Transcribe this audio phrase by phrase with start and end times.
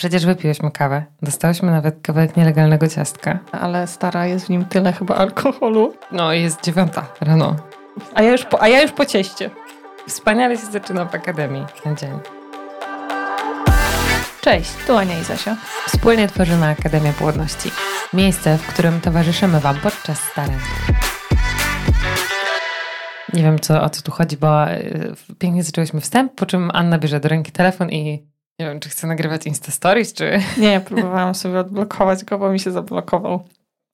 [0.00, 1.04] Przecież wypiłyśmy kawę.
[1.22, 3.38] Dostałyśmy nawet kawałek nielegalnego ciastka.
[3.52, 5.94] Ale stara, jest w nim tyle chyba alkoholu.
[6.12, 7.56] No, jest dziewiąta rano.
[8.14, 9.50] A ja już po, a ja już po cieście.
[10.08, 12.10] Wspaniale się zaczyna w Akademii ten dzień.
[14.40, 15.56] Cześć, tu Ania i Zosia.
[15.86, 17.70] Wspólnie tworzymy Akademię Płodności.
[18.12, 20.58] Miejsce, w którym towarzyszymy Wam podczas starań.
[23.32, 26.98] Nie wiem, co, o co tu chodzi, bo y, pięknie zaczęłyśmy wstęp, po czym Anna
[26.98, 28.29] bierze do ręki telefon i
[28.60, 30.40] nie wiem, czy chce nagrywać Insta Stories, czy...
[30.58, 33.44] Nie, próbowałam sobie odblokować go, bo mi się zablokował.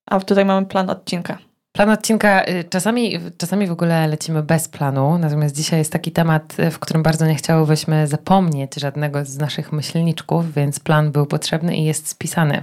[0.07, 1.39] A tutaj mamy plan odcinka.
[1.73, 6.59] Plan odcinka, y, czasami, czasami w ogóle lecimy bez planu, natomiast dzisiaj jest taki temat,
[6.59, 11.77] y, w którym bardzo nie chciałybyśmy zapomnieć żadnego z naszych myślniczków, więc plan był potrzebny
[11.77, 12.63] i jest spisany.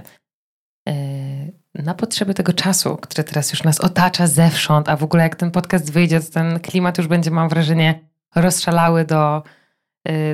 [1.74, 5.50] Na potrzeby tego czasu, który teraz już nas otacza zewsząd, a w ogóle jak ten
[5.50, 8.00] podcast wyjdzie, to ten klimat już będzie, mam wrażenie,
[8.34, 9.63] rozszalały do, Y,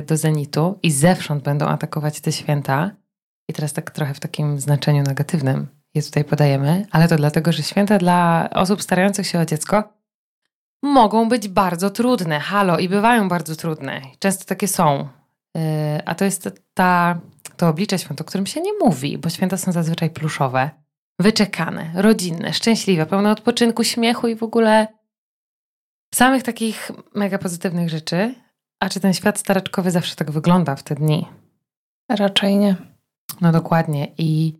[0.05, 2.91] do zenitu i zewsząd będą atakować te święta.
[3.47, 7.63] I teraz tak trochę w takim znaczeniu negatywnym je tutaj podajemy, ale to dlatego, że
[7.63, 10.01] święta dla osób starających się o dziecko
[10.83, 12.39] mogą być bardzo trudne.
[12.39, 14.01] Halo, i bywają bardzo trudne.
[14.19, 15.07] Często takie są.
[15.57, 15.59] Y,
[16.05, 17.19] a to jest ta,
[17.57, 20.69] to oblicze świąt, o którym się nie mówi, bo święta są zazwyczaj pluszowe,
[21.19, 24.87] wyczekane, rodzinne, szczęśliwe, pełne odpoczynku, śmiechu i w ogóle
[26.13, 28.35] samych takich mega pozytywnych rzeczy.
[28.81, 31.27] A czy ten świat stareczkowy zawsze tak wygląda w te dni?
[32.09, 32.75] Raczej nie.
[33.41, 34.07] No dokładnie.
[34.17, 34.53] I,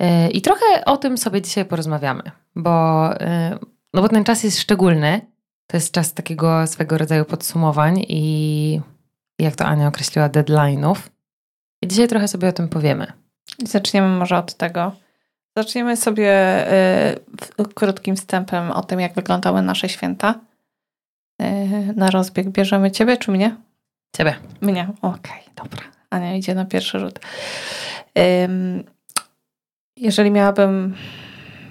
[0.00, 2.22] yy, i trochę o tym sobie dzisiaj porozmawiamy,
[2.56, 3.58] bo, yy,
[3.94, 5.20] no bo ten czas jest szczególny.
[5.66, 8.80] To jest czas takiego swego rodzaju podsumowań i
[9.38, 10.96] jak to Ania określiła, deadline'ów.
[11.82, 13.12] I dzisiaj trochę sobie o tym powiemy.
[13.64, 14.92] Zaczniemy może od tego.
[15.56, 16.66] Zaczniemy sobie
[17.58, 20.40] yy, krótkim wstępem o tym, jak wyglądały nasze święta.
[21.42, 23.56] E, na rozbieg bierzemy ciebie czy mnie?
[24.16, 24.34] Ciebie.
[24.60, 25.82] Mnie, okej, okay, dobra.
[26.10, 27.20] Ania idzie na pierwszy rzut.
[29.96, 30.94] Jeżeli miałabym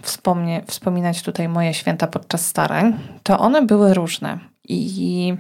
[0.02, 4.40] wspomnie, wspominać tutaj moje święta podczas starań, to one były różne.
[4.64, 5.34] I,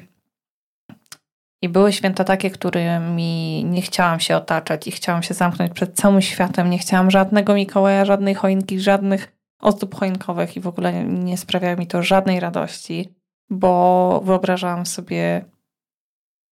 [1.62, 6.22] I były święta takie, którymi nie chciałam się otaczać i chciałam się zamknąć przed całym
[6.22, 6.70] światem.
[6.70, 11.88] Nie chciałam żadnego Mikołaja, żadnej choinki, żadnych ozdób choinkowych i w ogóle nie sprawiało mi
[11.88, 13.14] to żadnej radości
[13.50, 15.46] bo wyobrażałam sobie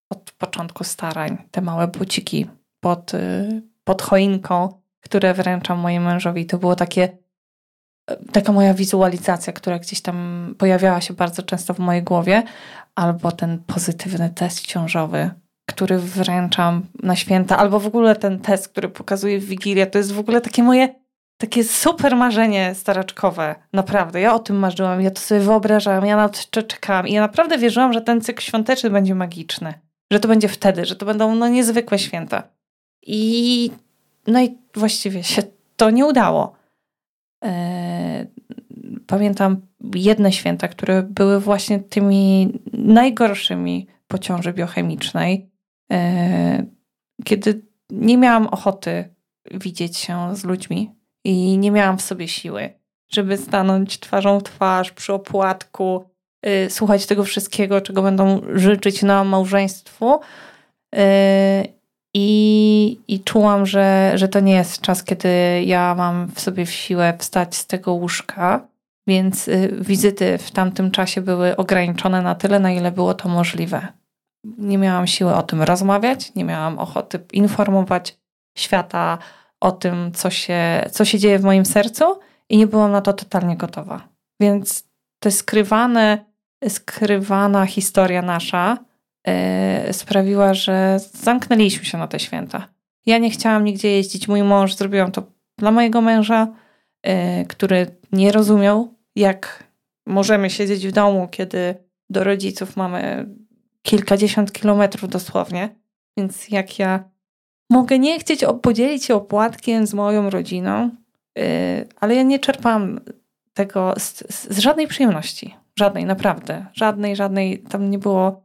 [0.09, 2.47] od początku starań te małe buciki
[2.79, 6.45] pod, y, pod choinką, które wręczam mojemu mężowi.
[6.45, 7.17] To było takie,
[8.31, 12.43] taka moja wizualizacja, która gdzieś tam pojawiała się bardzo często w mojej głowie,
[12.95, 15.31] albo ten pozytywny test ciążowy,
[15.65, 19.87] który wręczam na święta, albo w ogóle ten test, który pokazuje w Wigilię.
[19.87, 21.00] To jest w ogóle takie moje
[21.41, 23.55] takie super marzenie staraczkowe.
[23.73, 24.21] Naprawdę.
[24.21, 27.57] Ja o tym marzyłam, ja to sobie wyobrażałam, ja na to czekałam i ja naprawdę
[27.57, 29.73] wierzyłam, że ten cykl świąteczny będzie magiczny.
[30.11, 32.43] Że to będzie wtedy, że to będą no niezwykłe święta.
[33.01, 33.71] I
[34.27, 35.43] no i właściwie się
[35.77, 36.55] to nie udało.
[37.41, 38.27] Eee,
[39.07, 39.61] pamiętam
[39.95, 45.49] jedne święta, które były właśnie tymi najgorszymi po ciąży biochemicznej,
[45.89, 46.63] eee,
[47.25, 49.15] kiedy nie miałam ochoty
[49.51, 52.69] widzieć się z ludźmi, i nie miałam w sobie siły,
[53.11, 56.09] żeby stanąć twarzą w twarz przy opłatku,
[56.45, 60.19] yy, słuchać tego wszystkiego, czego będą życzyć na małżeństwu.
[60.93, 61.01] Yy,
[62.13, 65.29] i, I czułam, że, że to nie jest czas, kiedy
[65.65, 68.67] ja mam w sobie siłę wstać z tego łóżka,
[69.07, 73.87] więc y, wizyty w tamtym czasie były ograniczone na tyle, na ile było to możliwe.
[74.57, 78.17] Nie miałam siły o tym rozmawiać, nie miałam ochoty informować
[78.57, 79.17] świata
[79.61, 83.13] o tym, co się, co się dzieje w moim sercu i nie byłam na to
[83.13, 84.07] totalnie gotowa.
[84.39, 84.83] Więc
[85.19, 86.25] to skrywane,
[86.67, 88.77] skrywana historia nasza
[89.27, 92.67] yy, sprawiła, że zamknęliśmy się na te święta.
[93.05, 94.27] Ja nie chciałam nigdzie jeździć.
[94.27, 95.23] Mój mąż zrobiłam to
[95.57, 96.47] dla mojego męża,
[97.05, 97.13] yy,
[97.45, 99.63] który nie rozumiał, jak
[100.05, 101.75] możemy siedzieć w domu, kiedy
[102.09, 103.29] do rodziców mamy
[103.81, 105.69] kilkadziesiąt kilometrów dosłownie.
[106.17, 107.10] Więc jak ja
[107.71, 110.89] Mogę nie chcieć podzielić się opłatkiem z moją rodziną,
[111.35, 111.43] yy,
[111.99, 112.99] ale ja nie czerpałam
[113.53, 115.55] tego z, z, żadnej przyjemności.
[115.75, 116.65] Żadnej, naprawdę.
[116.73, 117.59] Żadnej, żadnej.
[117.59, 118.43] Tam nie było.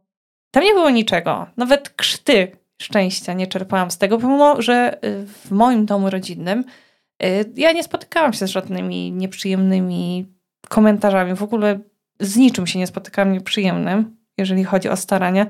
[0.50, 1.46] Tam nie było niczego.
[1.56, 2.52] Nawet krzty
[2.82, 6.64] szczęścia nie czerpałam z tego, pomimo że y, w moim domu rodzinnym
[7.24, 10.26] y, ja nie spotykałam się z żadnymi nieprzyjemnymi
[10.68, 11.34] komentarzami.
[11.34, 11.78] W ogóle
[12.20, 15.46] z niczym się nie spotykałam nieprzyjemnym, jeżeli chodzi o starania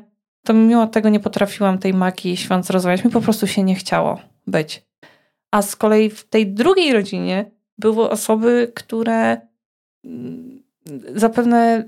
[0.47, 3.05] to mimo tego nie potrafiłam tej magii świąt zrozumieć.
[3.05, 4.87] Mi po prostu się nie chciało być.
[5.51, 9.41] A z kolei w tej drugiej rodzinie były osoby, które
[10.05, 10.63] mm,
[11.15, 11.85] zapewne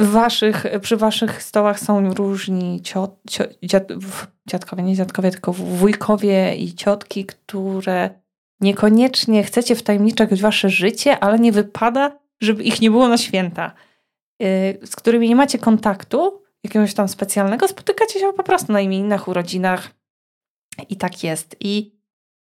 [0.00, 3.88] y, waszych, przy waszych stołach są różni ciot, ciot, dziad,
[4.48, 8.10] dziadkowie, nie dziadkowie, tylko wujkowie i ciotki, które
[8.60, 13.72] niekoniecznie chcecie wtajemniczać wasze życie, ale nie wypada, żeby ich nie było na święta.
[14.42, 19.28] Y, z którymi nie macie kontaktu jakiegoś tam specjalnego, spotykacie się po prostu na imieninach,
[19.28, 19.90] urodzinach
[20.88, 21.56] i tak jest.
[21.60, 21.98] I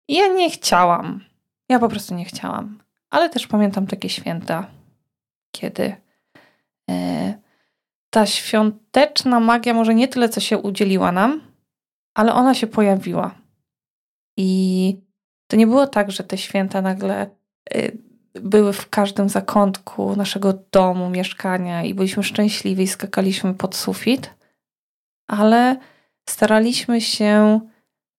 [0.08, 1.24] ja nie chciałam.
[1.70, 2.80] Ja po prostu nie chciałam.
[3.10, 4.68] Ale też pamiętam takie święta,
[5.52, 5.96] kiedy
[6.90, 7.34] e,
[8.10, 11.42] ta świąteczna magia może nie tyle, co się udzieliła nam,
[12.14, 13.36] ale ona się pojawiła.
[14.38, 15.02] I
[15.48, 17.30] to nie było tak, że te święta nagle
[17.70, 17.92] e,
[18.42, 24.34] były w każdym zakątku naszego domu, mieszkania i byliśmy szczęśliwi i skakaliśmy pod sufit,
[25.28, 25.78] ale
[26.30, 27.60] staraliśmy się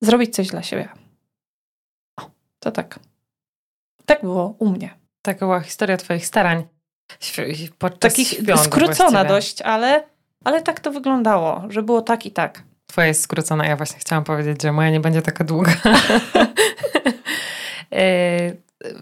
[0.02, 0.88] zrobić coś dla siebie.
[2.20, 2.98] O, to tak.
[4.06, 4.94] Tak było u mnie.
[5.22, 6.64] Taka była historia Twoich starań
[7.78, 9.28] podczas Takich świąt skrócona właściwie.
[9.28, 10.04] dość, ale,
[10.44, 12.62] ale tak to wyglądało, że było tak i tak.
[12.86, 15.72] Twoja jest skrócona, ja właśnie chciałam powiedzieć, że moja nie będzie taka długa.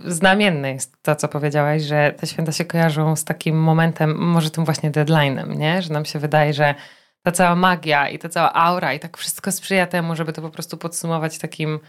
[0.04, 4.64] Znamienne jest to, co powiedziałaś, że te święta się kojarzą z takim momentem, może tym
[4.64, 5.82] właśnie deadline'em, nie?
[5.82, 6.74] Że nam się wydaje, że
[7.22, 10.50] ta cała magia i ta cała aura i tak wszystko sprzyja temu, żeby to po
[10.50, 11.80] prostu podsumować takim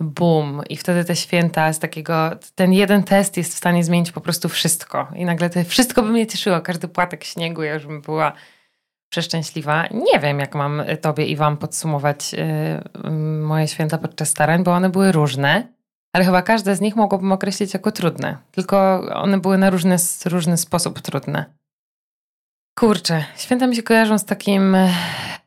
[0.00, 4.20] boom i wtedy te święta z takiego, ten jeden test jest w stanie zmienić po
[4.20, 8.00] prostu wszystko i nagle to wszystko by mnie cieszyło, każdy płatek śniegu, ja już bym
[8.00, 8.32] była
[9.10, 9.86] przeszczęśliwa.
[9.90, 13.10] Nie wiem, jak mam tobie i wam podsumować yy,
[13.40, 15.77] moje święta podczas starań, bo one były różne,
[16.18, 20.56] ale chyba każde z nich mogłabym określić jako trudne, tylko one były na różny, różny
[20.56, 21.44] sposób trudne.
[22.78, 24.76] Kurczę, święta mi się kojarzą z takim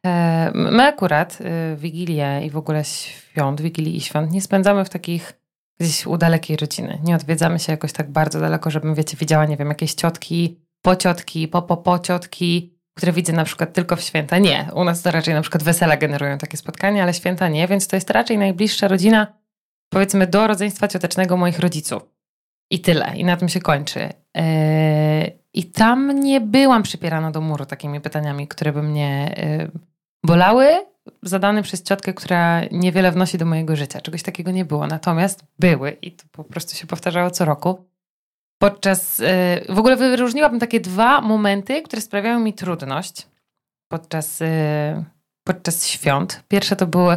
[0.06, 4.90] E, my akurat y, Wigilię i w ogóle świąt, Wigilii i świąt nie spędzamy w
[4.90, 5.34] takich
[5.80, 7.00] gdzieś u dalekiej rodziny.
[7.04, 11.48] Nie odwiedzamy się jakoś tak bardzo daleko, żebym, wiecie, widziała, nie wiem, jakieś ciotki, pociotki,
[11.48, 14.38] po, po, po ciotki, które widzę na przykład tylko w święta.
[14.38, 17.88] Nie, u nas to raczej na przykład wesela generują takie spotkania, ale święta nie, więc
[17.88, 19.28] to jest raczej najbliższa rodzina,
[19.94, 22.04] powiedzmy, do rodzeństwa ciotecznego moich rodziców.
[22.72, 23.14] I tyle.
[23.16, 24.00] I na tym się kończy.
[24.36, 24.44] Yy,
[25.54, 29.72] I tam nie byłam przypierana do muru takimi pytaniami, które by mnie yy,
[30.26, 30.68] bolały,
[31.24, 34.02] zadane przez ciotkę, która niewiele wnosi do mojego życia.
[34.02, 34.88] Czegoś takiego nie było.
[34.88, 37.86] Natomiast były i to po prostu się powtarzało co roku.
[38.62, 43.28] Podczas, yy, w ogóle wyróżniłabym takie dwa momenty, które sprawiają mi trudność
[43.88, 44.40] podczas,
[45.44, 46.44] podczas świąt.
[46.48, 47.08] Pierwsze to był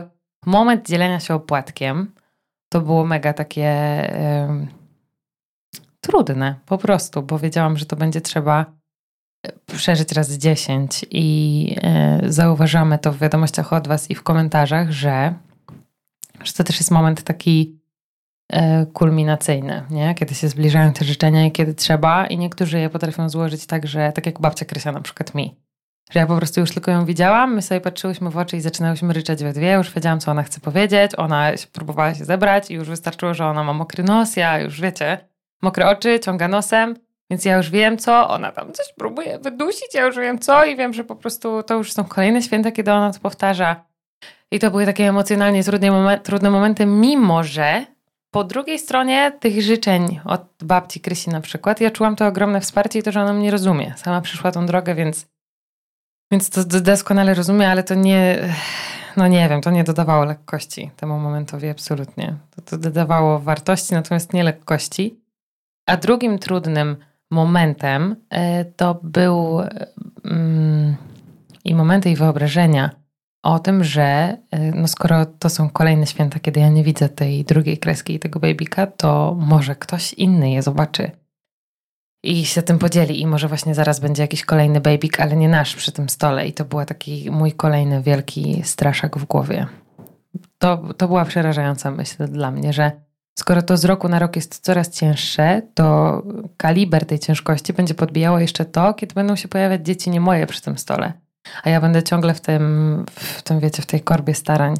[0.46, 2.12] moment dzielenia się opłatkiem.
[2.74, 3.72] To było mega takie
[6.00, 8.66] trudne po prostu, bo wiedziałam, że to będzie trzeba
[9.46, 14.90] e, przeżyć raz dziesięć i e, zauważamy to w wiadomościach od Was i w komentarzach,
[14.90, 15.34] że,
[16.44, 17.78] że to też jest moment taki
[18.52, 20.14] e, kulminacyjny, nie?
[20.14, 24.12] kiedy się zbliżają te życzenia i kiedy trzeba i niektórzy je potrafią złożyć tak, że
[24.12, 25.56] tak jak babcia Krysia na przykład mi,
[26.14, 29.12] że ja po prostu już tylko ją widziałam, my sobie patrzyłyśmy w oczy i zaczynałyśmy
[29.12, 32.88] ryczeć we dwie, już wiedziałam, co ona chce powiedzieć, ona próbowała się zebrać i już
[32.88, 35.18] wystarczyło, że ona ma mokry nos, ja już wiecie,
[35.62, 36.96] mokre oczy, ciąga nosem,
[37.30, 40.76] więc ja już wiem co, ona tam coś próbuje wydusić, ja już wiem co i
[40.76, 43.84] wiem, że po prostu to już są kolejne święta, kiedy ona to powtarza.
[44.50, 47.84] I to były takie emocjonalnie trudne, momen trudne momenty, mimo że
[48.30, 52.98] po drugiej stronie tych życzeń od babci Krysi na przykład, ja czułam to ogromne wsparcie
[52.98, 53.94] i to, że ona mnie rozumie.
[53.96, 55.26] Sama przyszła tą drogę, więc,
[56.34, 58.38] więc to doskonale rozumie, ale to nie,
[59.16, 62.36] no nie wiem, to nie dodawało lekkości temu momentowi absolutnie.
[62.56, 65.20] To, to dodawało wartości, natomiast nie lekkości.
[65.86, 66.96] A drugim trudnym
[67.30, 69.60] momentem e, to był
[70.24, 70.96] mm,
[71.64, 72.90] i momenty i wyobrażenia
[73.42, 74.02] o tym, że
[74.50, 78.18] e, no skoro to są kolejne święta, kiedy ja nie widzę tej drugiej kreski i
[78.18, 81.10] tego babyka, to może ktoś inny je zobaczy
[82.24, 85.76] i się tym podzieli i może właśnie zaraz będzie jakiś kolejny babyk, ale nie nasz
[85.76, 89.66] przy tym stole i to był taki mój kolejny wielki straszak w głowie.
[90.58, 92.92] To, to była przerażająca myśl dla mnie, że
[93.38, 96.22] Skoro to z roku na rok jest coraz cięższe, to
[96.56, 100.62] kaliber tej ciężkości będzie podbijało jeszcze to, kiedy będą się pojawiać dzieci nie moje przy
[100.62, 101.12] tym stole.
[101.62, 104.74] A ja będę ciągle w tym, w tym wiecie, w tej korbie starań.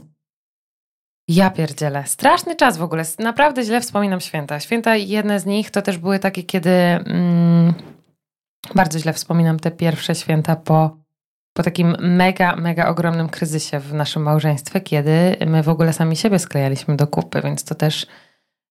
[1.28, 2.06] Ja pierdzielę.
[2.06, 3.04] Straszny czas w ogóle.
[3.18, 4.60] Naprawdę źle wspominam święta.
[4.60, 7.74] Święta, jedne z nich to też były takie, kiedy mm,
[8.74, 10.96] bardzo źle wspominam te pierwsze święta po,
[11.52, 16.38] po takim mega, mega ogromnym kryzysie w naszym małżeństwie, kiedy my w ogóle sami siebie
[16.38, 18.06] sklejaliśmy do kupy, więc to też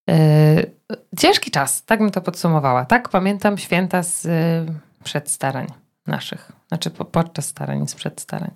[0.08, 0.74] Yy,
[1.18, 2.84] ciężki czas, tak bym to podsumowała.
[2.84, 5.62] Tak pamiętam święta z yy,
[6.06, 8.50] naszych, znaczy po, podczas starań, z przedstarań.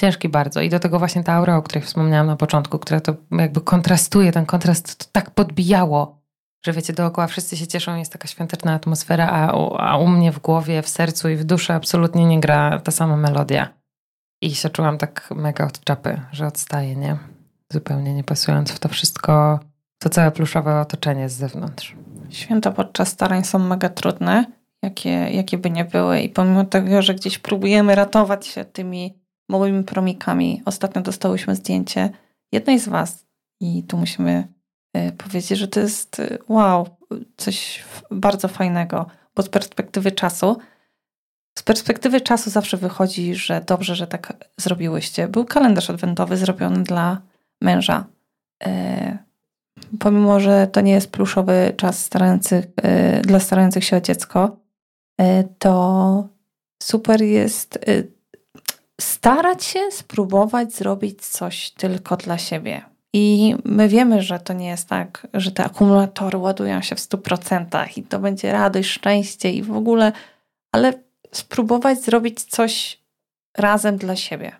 [0.00, 0.60] Ciężki bardzo.
[0.60, 4.32] I do tego właśnie ta aura, o której wspomniałam na początku, która to jakby kontrastuje,
[4.32, 6.20] ten kontrast to tak podbijało
[6.66, 10.32] że wiecie, dookoła wszyscy się cieszą, jest taka świąteczna atmosfera, a u, a u mnie
[10.32, 13.68] w głowie, w sercu i w duszy absolutnie nie gra ta sama melodia.
[14.42, 17.16] I się czułam tak mega od czapy, że odstaję, nie?
[17.72, 19.60] Zupełnie nie pasując w to wszystko,
[19.98, 21.96] to całe pluszowe otoczenie z zewnątrz.
[22.30, 24.44] Święta podczas starań są mega trudne,
[24.82, 26.20] jakie, jakie by nie były.
[26.20, 29.19] I pomimo tego, że gdzieś próbujemy ratować się tymi
[29.50, 32.10] małymi promikami, ostatnio dostałyśmy zdjęcie
[32.52, 33.26] jednej z Was.
[33.60, 34.48] I tu musimy
[34.96, 36.88] y, powiedzieć, że to jest y, wow,
[37.36, 40.56] coś bardzo fajnego, bo z perspektywy czasu,
[41.58, 45.28] z perspektywy czasu zawsze wychodzi, że dobrze, że tak zrobiłyście.
[45.28, 47.20] Był kalendarz adwentowy zrobiony dla
[47.60, 48.04] męża.
[48.66, 49.18] Y,
[49.98, 52.64] pomimo, że to nie jest pluszowy czas starających,
[53.22, 54.56] dla starających się o dziecko,
[55.58, 56.28] to
[56.82, 57.78] super jest
[59.00, 62.82] starać się spróbować zrobić coś tylko dla siebie.
[63.12, 67.98] I my wiemy, że to nie jest tak, że te akumulatory ładują się w 100%
[67.98, 70.12] i to będzie radość, szczęście i w ogóle,
[70.72, 70.92] ale
[71.32, 73.00] spróbować zrobić coś
[73.58, 74.52] razem dla siebie.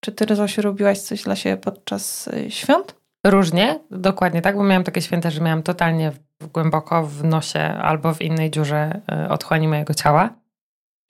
[0.00, 2.94] Czy ty, Zosiu, robiłaś coś dla siebie podczas y, świąt?
[3.26, 6.12] Różnie, dokładnie tak, bo miałam takie święta, że miałam totalnie
[6.52, 10.30] głęboko w nosie albo w innej dziurze y, otchłani mojego ciała.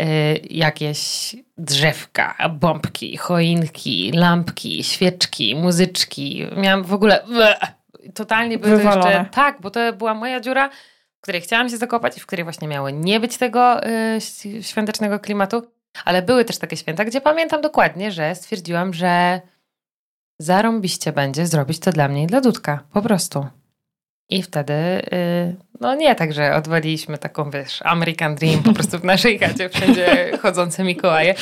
[0.02, 6.46] Y, jakieś drzewka, bombki, choinki, lampki, świeczki, muzyczki.
[6.56, 7.24] Miałam w ogóle
[8.14, 10.68] totalnie były to jeszcze tak, bo to była moja dziura,
[11.18, 15.18] w której chciałam się zakopać i w której właśnie miało nie być tego y, świątecznego
[15.18, 15.62] klimatu,
[16.04, 19.40] ale były też takie święta, gdzie pamiętam dokładnie, że stwierdziłam, że
[20.38, 23.46] zarąbiście będzie zrobić to dla mnie i dla Dudka, po prostu.
[24.28, 29.04] I wtedy, y, no nie tak, że odwaliliśmy taką, wiesz, American Dream po prostu w
[29.04, 31.35] naszej chacie, wszędzie chodzące Mikołaje.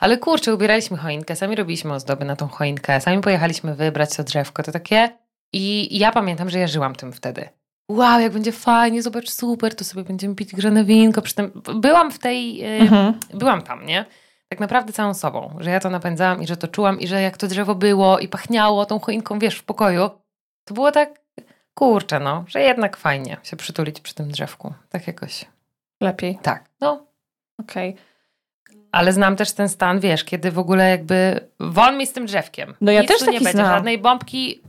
[0.00, 4.62] Ale kurczę, ubieraliśmy choinkę, sami robiliśmy ozdoby na tą choinkę, sami pojechaliśmy wybrać to drzewko,
[4.62, 5.08] to takie...
[5.52, 7.48] I ja pamiętam, że ja żyłam tym wtedy.
[7.88, 11.22] Wow, jak będzie fajnie, zobacz, super, to sobie będziemy pić grzane winko.
[11.22, 13.20] Przy tym byłam w tej, y, mhm.
[13.34, 14.04] byłam tam, nie?
[14.48, 17.36] Tak naprawdę całą sobą, że ja to napędzałam i że to czułam i że jak
[17.36, 20.10] to drzewo było i pachniało tą choinką, wiesz, w pokoju,
[20.64, 21.23] to było tak
[21.74, 24.74] kurczę, no, że jednak fajnie się przytulić przy tym drzewku.
[24.88, 25.44] Tak jakoś.
[26.00, 26.38] Lepiej.
[26.42, 27.06] Tak, no.
[27.60, 27.90] Okej.
[27.90, 28.04] Okay.
[28.92, 32.74] Ale znam też ten stan, wiesz, kiedy w ogóle jakby won mi z tym drzewkiem.
[32.80, 33.66] No ja Nic też taki nie będzie, znam.
[33.66, 34.60] żadnej bombki,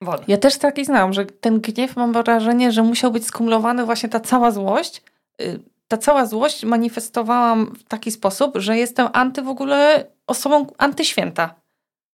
[0.00, 0.18] won.
[0.28, 4.20] Ja też taki znam, że ten gniew mam wrażenie, że musiał być skumulowany właśnie ta
[4.20, 5.02] cała złość.
[5.40, 11.54] Y, ta cała złość manifestowałam w taki sposób, że jestem anty w ogóle osobą antyświęta.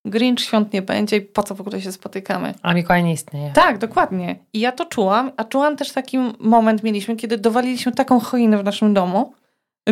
[0.04, 2.54] Grinch świąt nie będzie i po co w ogóle się spotykamy.
[2.62, 3.50] A Mikołaj nie istnieje.
[3.54, 4.36] Tak, dokładnie.
[4.52, 8.64] I ja to czułam, a czułam też taki moment mieliśmy, kiedy dowaliliśmy taką choinę w
[8.64, 9.32] naszym domu.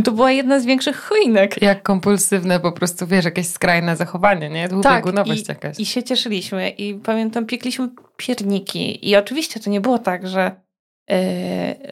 [0.05, 1.63] To była jedna z większych choinek.
[1.63, 4.69] Jak kompulsywne po prostu, wiesz, jakieś skrajne zachowanie, nie?
[4.69, 5.81] Dwubiegunowość tak, jakaś.
[5.81, 10.61] I się cieszyliśmy i pamiętam, piekliśmy pierniki i oczywiście to nie było tak, że,
[11.09, 11.17] yy,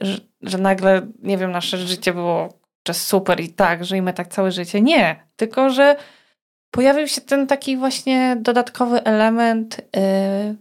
[0.01, 2.49] że, że, nagle, nie wiem, nasze życie było
[2.93, 4.81] super i tak, żyjmy tak całe życie.
[4.81, 5.97] Nie, tylko że
[6.77, 10.57] pojawił się ten taki właśnie dodatkowy element, yy,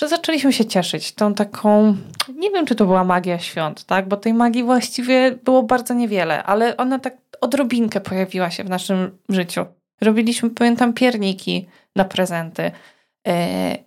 [0.00, 1.96] że zaczęliśmy się cieszyć tą taką,
[2.34, 6.42] nie wiem czy to była magia świąt, tak, bo tej magii właściwie było bardzo niewiele,
[6.42, 9.66] ale ona tak odrobinkę pojawiła się w naszym życiu.
[10.00, 12.70] Robiliśmy, pamiętam, pierniki na prezenty,
[13.26, 13.32] yy,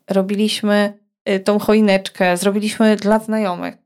[0.10, 0.94] robiliśmy
[1.26, 3.78] yy, tą choineczkę, zrobiliśmy dla znajomych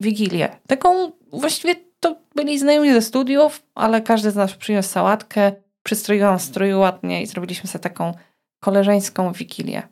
[0.00, 0.48] wigilię.
[0.66, 5.52] Taką właściwie to byli znajomi ze studiów, ale każdy z nas przyniósł sałatkę,
[5.88, 8.14] przystroiłam strój ładnie i zrobiliśmy sobie taką
[8.60, 9.82] koleżeńską wigilię.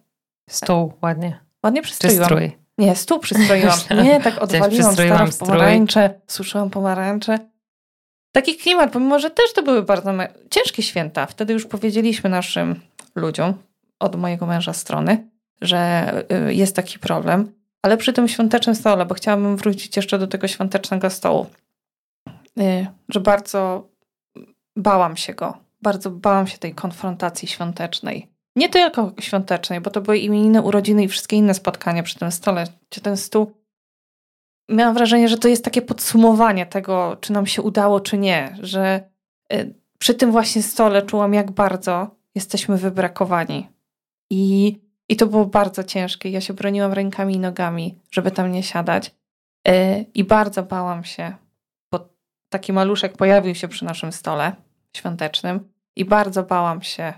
[0.51, 1.41] Stół ładnie.
[1.65, 2.25] Ładnie przystroiłam.
[2.25, 2.59] strój?
[2.79, 3.79] Nie, stół przystroiłam.
[4.05, 7.39] Nie, tak odwaliłam starą pomarańcze, suszyłam pomarańcze.
[8.33, 10.13] Taki klimat, pomimo, że też to były bardzo
[10.51, 11.27] ciężkie święta.
[11.27, 12.81] Wtedy już powiedzieliśmy naszym
[13.15, 13.55] ludziom
[13.99, 15.29] od mojego męża strony,
[15.61, 16.13] że
[16.49, 17.53] y, jest taki problem.
[17.83, 21.47] Ale przy tym świątecznym stole, bo chciałabym wrócić jeszcze do tego świątecznego stołu,
[22.61, 23.89] y, że bardzo
[24.77, 28.29] bałam się go bardzo bałam się tej konfrontacji świątecznej.
[28.57, 32.65] Nie tylko świątecznej, bo to były imieniny, urodziny i wszystkie inne spotkania przy tym stole,
[32.91, 33.53] gdzie ten stół.
[34.71, 39.01] Miałam wrażenie, że to jest takie podsumowanie tego, czy nam się udało, czy nie, że
[39.53, 43.69] y, przy tym właśnie stole czułam, jak bardzo jesteśmy wybrakowani.
[44.31, 44.77] I,
[45.09, 46.31] i to było bardzo ciężkie.
[46.31, 49.15] Ja się broniłam rękami i nogami, żeby tam nie siadać.
[49.69, 51.35] Y, I bardzo bałam się,
[51.93, 52.09] bo
[52.49, 54.53] taki maluszek pojawił się przy naszym stole
[54.97, 57.13] świątecznym i bardzo bałam się,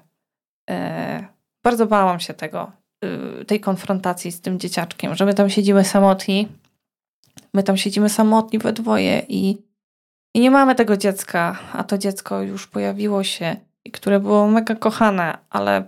[0.71, 1.27] e,
[1.65, 2.73] bardzo bałam się tego,
[3.41, 6.49] y, tej konfrontacji z tym dzieciaczkiem, że my tam siedzimy samotni,
[7.55, 9.59] my tam siedzimy samotni we dwoje i,
[10.35, 14.75] i nie mamy tego dziecka, a to dziecko już pojawiło się i które było mega
[14.75, 15.85] kochane, ale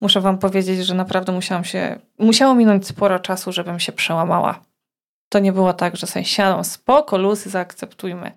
[0.00, 4.60] muszę wam powiedzieć, że naprawdę musiałam się, musiało minąć sporo czasu, żebym się przełamała.
[5.28, 8.32] to nie było tak, że sobie siadam spoko, lusy, zaakceptujmy.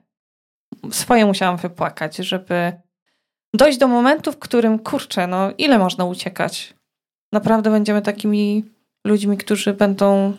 [0.92, 2.74] Swoje musiałam wypłakać, żeby
[3.58, 6.74] dojść do momentu, w którym, kurczę, no ile można uciekać?
[7.34, 8.66] Naprawdę będziemy takimi
[9.08, 10.34] ludźmi, którzy będą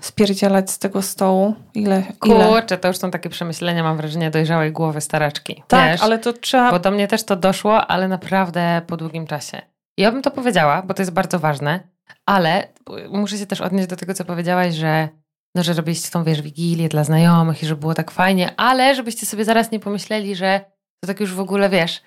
[0.00, 1.54] spierdzielać z tego stołu?
[1.74, 2.02] Ile?
[2.18, 5.62] Kurczę, to już są takie przemyślenia, mam wrażenie, dojrzałej głowy staraczki.
[5.68, 6.02] Tak, wiesz?
[6.02, 6.70] ale to trzeba...
[6.70, 9.62] Bo do mnie też to doszło, ale naprawdę po długim czasie.
[9.98, 11.80] Ja bym to powiedziała, bo to jest bardzo ważne,
[12.26, 12.68] ale
[13.10, 15.08] muszę się też odnieść do tego, co powiedziałaś, że
[15.54, 19.26] no, że robiliście tą, wiesz, wigilię dla znajomych i że było tak fajnie, ale żebyście
[19.26, 20.60] sobie zaraz nie pomyśleli, że
[21.00, 22.02] to tak już w ogóle, wiesz,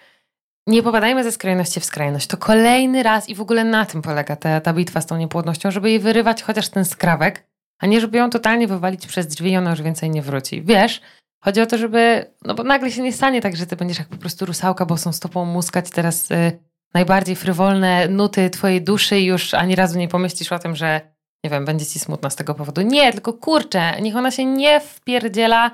[0.68, 2.28] nie popadajmy ze skrajności w skrajność.
[2.28, 5.72] To kolejny raz i w ogóle na tym polega ta, ta bitwa z tą niepłodnością,
[5.72, 7.48] żeby jej wyrywać chociaż ten skrawek,
[7.80, 10.62] a nie żeby ją totalnie wywalić przez drzwi i ona już więcej nie wróci.
[10.62, 11.02] Wiesz,
[11.44, 14.08] chodzi o to, żeby, no bo nagle się nie stanie tak, że ty będziesz jak
[14.08, 16.60] po prostu rusałka, bo są stopą muskać teraz y,
[16.94, 21.02] najbardziej frywolne nuty twojej duszy i już ani razu nie pomyślisz o tym, że
[21.44, 22.82] nie wiem, będzie ci smutno z tego powodu.
[22.82, 25.72] Nie, tylko kurczę, niech ona się nie wpierdziela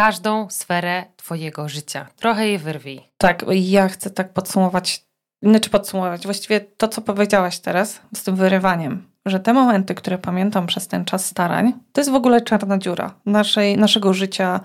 [0.00, 2.06] każdą sferę twojego życia.
[2.16, 3.00] Trochę jej wyrwij.
[3.18, 5.04] Tak, ja chcę tak podsumować,
[5.42, 10.66] znaczy podsumować, właściwie to, co powiedziałaś teraz z tym wyrywaniem, że te momenty, które pamiętam
[10.66, 14.60] przez ten czas starań, to jest w ogóle czarna dziura naszej, naszego życia,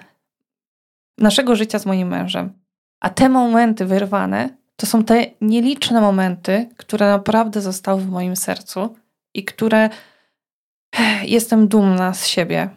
[1.17, 2.53] naszego życia z moim mężem.
[2.99, 8.95] A te momenty wyrwane, to są te nieliczne momenty, które naprawdę zostały w moim sercu
[9.33, 9.89] i które
[11.23, 12.69] jestem dumna z siebie,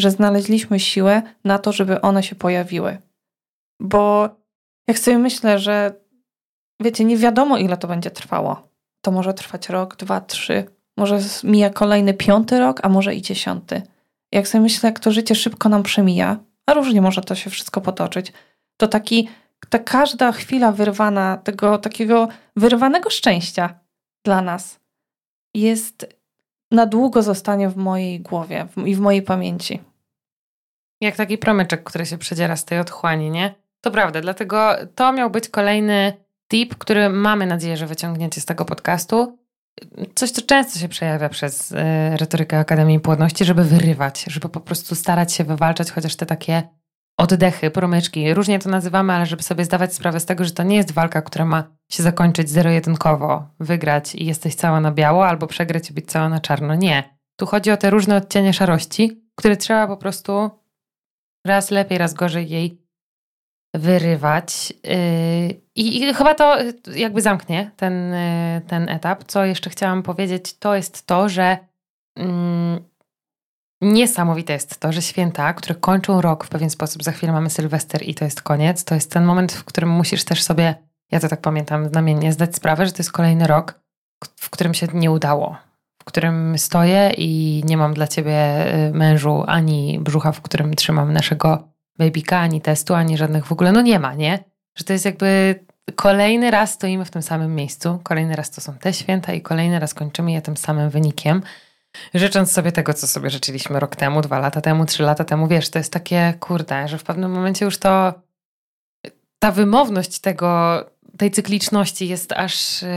[0.00, 2.98] że znaleźliśmy siłę na to, żeby one się pojawiły.
[3.80, 4.28] Bo
[4.88, 5.94] jak sobie myślę, że
[6.80, 8.68] wiecie, nie wiadomo ile to będzie trwało.
[9.00, 10.64] To może trwać rok, dwa, trzy,
[10.96, 13.82] może mija kolejny piąty rok, a może i dziesiąty.
[14.32, 16.36] Jak sobie myślę, jak to życie szybko nam przemija,
[16.66, 18.32] a różnie może to się wszystko potoczyć,
[18.76, 19.28] to taki,
[19.68, 23.78] ta każda chwila wyrwana, tego takiego wyrwanego szczęścia
[24.24, 24.80] dla nas
[25.54, 26.14] jest
[26.70, 29.80] na długo zostanie w mojej głowie i w mojej pamięci.
[31.00, 33.54] Jak taki promyczek, który się przedziera z tej otchłani, nie?
[33.80, 36.12] To prawda, dlatego to miał być kolejny
[36.48, 39.38] tip, który mamy nadzieję, że wyciągniecie z tego podcastu.
[40.14, 41.76] Coś, co często się przejawia przez y,
[42.16, 46.62] retorykę Akademii Płodności, żeby wyrywać, żeby po prostu starać się wywalczać chociaż te takie
[47.16, 48.34] oddechy, promyczki.
[48.34, 51.22] Różnie to nazywamy, ale żeby sobie zdawać sprawę z tego, że to nie jest walka,
[51.22, 56.06] która ma się zakończyć zero-jedynkowo, wygrać i jesteś cała na biało, albo przegrać i być
[56.06, 56.74] cała na czarno.
[56.74, 57.18] Nie.
[57.36, 60.50] Tu chodzi o te różne odcienie szarości, które trzeba po prostu
[61.48, 62.82] raz lepiej, raz gorzej jej
[63.74, 64.72] wyrywać.
[64.84, 66.56] Yy, I, I, chyba to
[66.94, 69.24] jakby zamknie ten, yy, ten etap.
[69.24, 71.58] Co jeszcze chciałam powiedzieć, to jest to, że
[72.16, 72.88] mm,
[73.80, 78.02] Niesamowite jest to, że święta, które kończą rok w pewien sposób, za chwilę mamy Sylwester
[78.02, 80.74] i to jest koniec, to jest ten moment, w którym musisz też sobie,
[81.10, 83.80] ja to tak pamiętam znamiennie, zdać sprawę, że to jest kolejny rok,
[84.36, 85.56] w którym się nie udało,
[86.08, 91.68] którym stoję i nie mam dla ciebie y, mężu ani brzucha, w którym trzymam naszego
[91.98, 94.44] babyka, ani testu, ani żadnych w ogóle, no nie ma, nie?
[94.74, 95.60] Że to jest jakby
[95.96, 99.78] kolejny raz stoimy w tym samym miejscu, kolejny raz to są te święta i kolejny
[99.78, 101.42] raz kończymy je tym samym wynikiem
[102.14, 105.70] życząc sobie tego, co sobie życzyliśmy rok temu, dwa lata temu, trzy lata temu, wiesz,
[105.70, 108.14] to jest takie, kurde, że w pewnym momencie już to
[109.38, 110.84] ta wymowność tego,
[111.18, 112.88] tej cykliczności jest aż yy,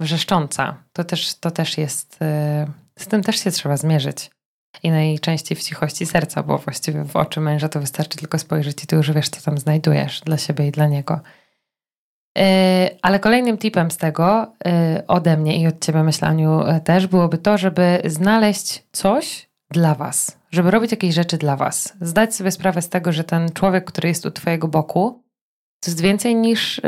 [0.00, 0.76] wrzeszcząca.
[0.92, 4.30] To też, to też jest, yy, z tym też się trzeba zmierzyć.
[4.82, 8.86] I najczęściej w cichości serca, bo właściwie w oczy męża to wystarczy tylko spojrzeć i
[8.86, 11.20] ty już wiesz, co tam znajdujesz dla siebie i dla niego.
[12.38, 14.52] E, ale kolejnym tipem z tego
[15.08, 20.38] ode mnie i od ciebie, myślaniu e, też byłoby to, żeby znaleźć coś dla was,
[20.50, 21.92] żeby robić jakieś rzeczy dla was.
[22.00, 25.22] Zdać sobie sprawę z tego, że ten człowiek, który jest u twojego boku,
[25.80, 26.80] to jest więcej niż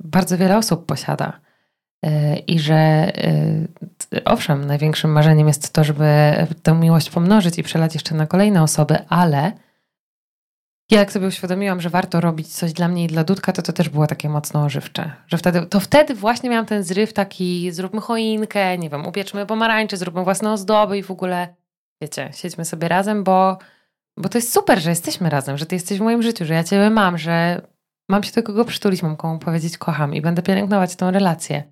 [0.00, 1.40] bardzo wiele osób posiada.
[2.46, 3.12] I że
[4.24, 6.04] owszem, największym marzeniem jest to, żeby
[6.62, 9.52] tę miłość pomnożyć i przelać jeszcze na kolejne osoby, ale
[10.90, 13.72] ja jak sobie uświadomiłam, że warto robić coś dla mnie i dla Dudka, to to
[13.72, 15.12] też było takie mocno ożywcze.
[15.26, 19.96] Że wtedy, to wtedy właśnie miałam ten zryw taki, zróbmy choinkę, nie wiem, upieczmy pomarańcze,
[19.96, 21.54] zróbmy własne ozdoby i w ogóle,
[22.02, 23.58] wiecie, siedźmy sobie razem, bo,
[24.16, 26.64] bo to jest super, że jesteśmy razem, że ty jesteś w moim życiu, że ja
[26.64, 27.62] ciebie mam, że
[28.08, 31.62] mam się do kogo przytulić, mam komu powiedzieć kocham i będę pielęgnować tą relację.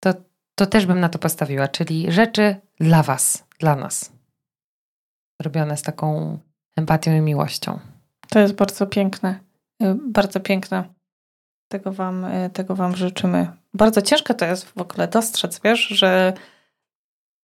[0.00, 0.14] To,
[0.54, 4.12] to też bym na to postawiła, czyli rzeczy dla was, dla nas.
[5.42, 6.38] Robione z taką
[6.76, 7.78] empatią i miłością.
[8.28, 9.40] To jest bardzo piękne.
[9.82, 10.84] Y, bardzo piękne.
[11.68, 13.46] Tego wam, y, tego wam życzymy.
[13.74, 16.32] Bardzo ciężko to jest w ogóle dostrzec, wiesz, że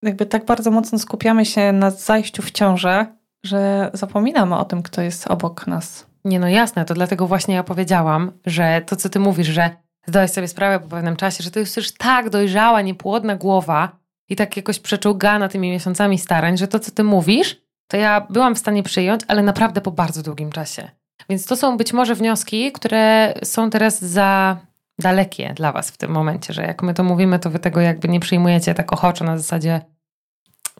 [0.02, 3.06] jakby tak bardzo mocno skupiamy się na zajściu w ciążę,
[3.42, 6.07] że zapominamy o tym, kto jest obok nas.
[6.24, 9.70] Nie, no jasne, to dlatego właśnie ja powiedziałam, że to, co ty mówisz, że
[10.06, 13.96] zdałeś sobie sprawę po pewnym czasie, że to jest już tak dojrzała, niepłodna głowa
[14.28, 17.56] i tak jakoś przeczołgana tymi miesiącami starań, że to, co ty mówisz,
[17.88, 20.90] to ja byłam w stanie przyjąć, ale naprawdę po bardzo długim czasie.
[21.28, 24.56] Więc to są być może wnioski, które są teraz za
[24.98, 28.08] dalekie dla Was w tym momencie, że jak my to mówimy, to Wy tego jakby
[28.08, 29.80] nie przyjmujecie tak ochoczo na zasadzie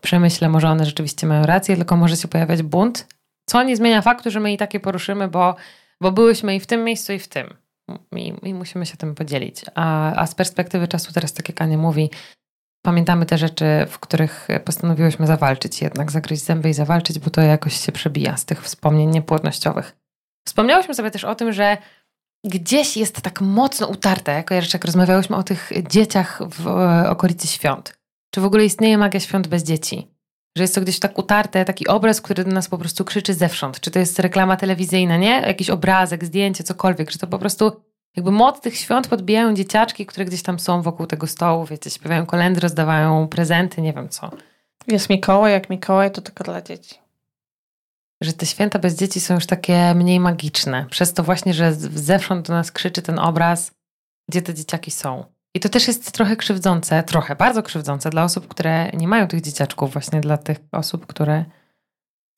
[0.01, 3.07] przemyślę, może one rzeczywiście mają rację, tylko może się pojawiać bunt,
[3.49, 5.57] co nie zmienia faktu, że my i takie poruszymy, bo,
[6.01, 7.57] bo byłyśmy i w tym miejscu, i w tym.
[8.17, 9.65] I, i musimy się tym podzielić.
[9.75, 12.11] A, a z perspektywy czasu, teraz tak jak Ania mówi,
[12.83, 17.81] pamiętamy te rzeczy, w których postanowiłyśmy zawalczyć, jednak zagryźć zęby i zawalczyć, bo to jakoś
[17.81, 19.97] się przebija z tych wspomnień niepłodnościowych.
[20.47, 21.77] Wspomniałyśmy sobie też o tym, że
[22.45, 26.67] gdzieś jest tak mocno utarte, kojarzysz, jak rozmawiałyśmy o tych dzieciach w
[27.09, 27.99] okolicy świąt.
[28.35, 30.18] Czy w ogóle istnieje magia świąt bez dzieci?
[30.57, 33.81] Że jest to gdzieś tak utarte, taki obraz, który do nas po prostu krzyczy zewsząd.
[33.81, 35.41] Czy to jest reklama telewizyjna, nie?
[35.41, 37.11] Jakiś obrazek, zdjęcie, cokolwiek.
[37.11, 37.83] Że to po prostu
[38.17, 42.27] jakby moc tych świąt podbijają dzieciaczki, które gdzieś tam są wokół tego stołu, wiecie, śpiewają
[42.27, 44.31] kolendy, rozdawają prezenty, nie wiem co.
[44.87, 46.95] Jest Mikołaj, jak Mikołaj, to tylko dla dzieci.
[48.21, 50.87] Że te święta bez dzieci są już takie mniej magiczne.
[50.91, 53.71] Przez to właśnie, że zewsząd do nas krzyczy ten obraz,
[54.29, 55.25] gdzie te dzieciaki są.
[55.55, 59.41] I to też jest trochę krzywdzące, trochę bardzo krzywdzące dla osób, które nie mają tych
[59.41, 61.45] dzieciaczków, właśnie dla tych osób, które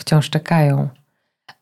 [0.00, 0.88] wciąż czekają.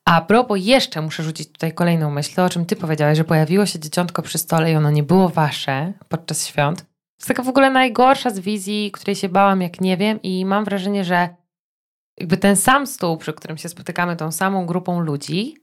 [0.05, 3.79] A propos, jeszcze muszę rzucić tutaj kolejną myśl, o czym ty powiedziałeś, że pojawiło się
[3.79, 6.79] dzieciątko przy stole i ono nie było wasze podczas świąt.
[6.81, 10.45] To jest taka w ogóle najgorsza z wizji, której się bałam, jak nie wiem, i
[10.45, 11.29] mam wrażenie, że
[12.19, 15.57] jakby ten sam stół, przy którym się spotykamy tą samą grupą ludzi,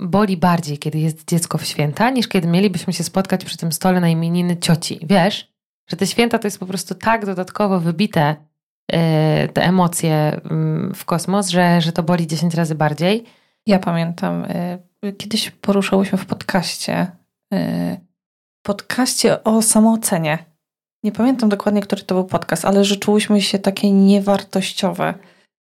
[0.00, 4.00] boli bardziej, kiedy jest dziecko w święta, niż kiedy mielibyśmy się spotkać przy tym stole
[4.00, 4.98] na imieniny cioci.
[5.02, 5.52] Wiesz,
[5.86, 8.36] że te święta to jest po prostu tak dodatkowo wybite
[8.92, 8.98] yy,
[9.48, 13.24] te emocje yy, w kosmos, że, że to boli 10 razy bardziej.
[13.66, 14.46] Ja pamiętam,
[15.02, 17.06] yy, kiedyś poruszałyśmy w podcaście,
[17.54, 18.00] y,
[18.62, 20.38] podcaście o samoocenie.
[21.02, 25.14] Nie pamiętam dokładnie, który to był podcast, ale że czułyśmy się takie niewartościowe.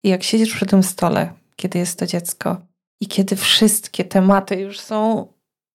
[0.03, 2.57] I jak siedzisz przy tym stole, kiedy jest to dziecko,
[3.01, 5.27] i kiedy wszystkie tematy już są,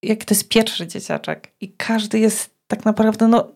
[0.03, 3.51] jak to jest pierwszy dzieciaczek i każdy jest tak naprawdę no,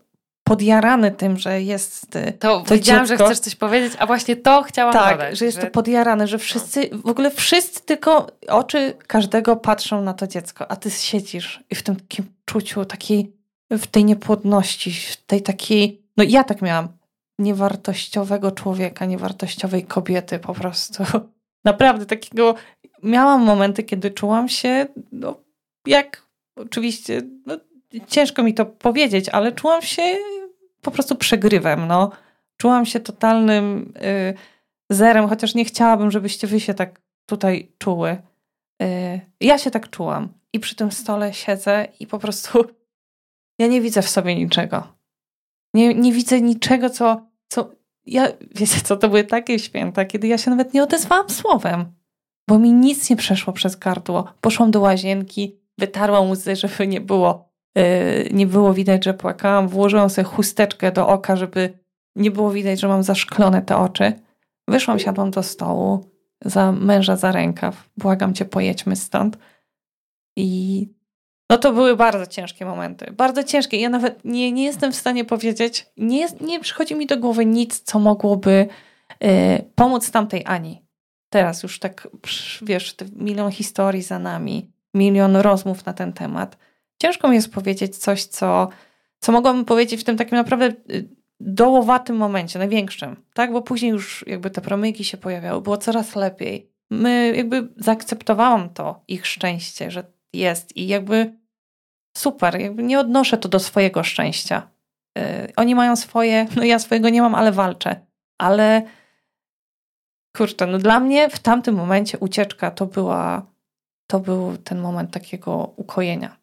[0.48, 3.24] podjarany tym, że jest y, to, to wiedziałam, dziecko.
[3.24, 5.38] że chcesz coś powiedzieć, a właśnie to chciałam tak, dodać.
[5.38, 5.64] że jest że...
[5.64, 10.76] to podjarane, że wszyscy, w ogóle wszyscy tylko oczy każdego patrzą na to dziecko, a
[10.76, 13.32] ty siedzisz i w tym takim czuciu takiej,
[13.72, 16.88] w tej niepłodności, w tej takiej, no ja tak miałam,
[17.40, 21.04] niewartościowego człowieka, niewartościowej kobiety po prostu.
[21.66, 22.56] Naprawdę takiego
[23.08, 25.36] miałam momenty, kiedy czułam się, no,
[25.86, 27.58] jak oczywiście, no,
[28.08, 30.16] ciężko mi to powiedzieć, ale czułam się
[30.82, 31.88] po prostu przegrywem.
[31.88, 32.12] No.
[32.58, 34.34] Czułam się totalnym y,
[34.90, 38.18] zerem, chociaż nie chciałabym, żebyście wy się tak tutaj czuły.
[38.84, 40.30] Y, ja się tak czułam.
[40.54, 42.66] I przy tym stole siedzę i po prostu
[43.60, 44.88] ja nie widzę w sobie niczego.
[45.74, 47.72] Nie, nie widzę niczego, co, co.
[48.06, 51.97] Ja, wiecie co, to były takie święta, kiedy ja się nawet nie odezwałam słowem
[52.48, 54.34] bo mi nic nie przeszło przez gardło.
[54.42, 57.84] Poszłam do łazienki, wytarłam łzy, żeby nie było, yy,
[58.32, 59.68] nie było widać, że płakałam.
[59.68, 61.74] Włożyłam sobie chusteczkę do oka, żeby
[62.16, 64.14] nie było widać, że mam zaszklone te oczy.
[64.68, 66.06] Wyszłam, siadłam do stołu,
[66.46, 67.90] za męża za rękaw.
[67.98, 69.38] Błagam cię, pojedźmy stąd.
[70.38, 70.90] I
[71.50, 73.12] no to były bardzo ciężkie momenty.
[73.12, 73.78] Bardzo ciężkie.
[73.78, 77.80] Ja nawet nie, nie jestem w stanie powiedzieć, nie, nie przychodzi mi do głowy nic,
[77.80, 78.68] co mogłoby
[79.22, 79.30] yy,
[79.76, 80.87] pomóc tamtej Ani
[81.30, 82.08] teraz już tak,
[82.62, 86.58] wiesz, milion historii za nami, milion rozmów na ten temat.
[87.02, 88.70] Ciężko mi jest powiedzieć coś, co,
[89.20, 91.10] co mogłabym powiedzieć w tym takim naprawdę y,
[91.40, 93.52] dołowatym momencie, największym, tak?
[93.52, 96.72] Bo później już jakby te promyki się pojawiały, było coraz lepiej.
[96.90, 101.34] My jakby zaakceptowałam to, ich szczęście, że jest i jakby
[102.18, 104.70] super, jakby nie odnoszę to do swojego szczęścia.
[105.18, 105.24] Yy,
[105.56, 107.96] oni mają swoje, no ja swojego nie mam, ale walczę.
[108.38, 108.82] Ale
[110.36, 113.46] kurczę, no dla mnie w tamtym momencie ucieczka to była,
[114.08, 116.38] to był ten moment takiego ukojenia.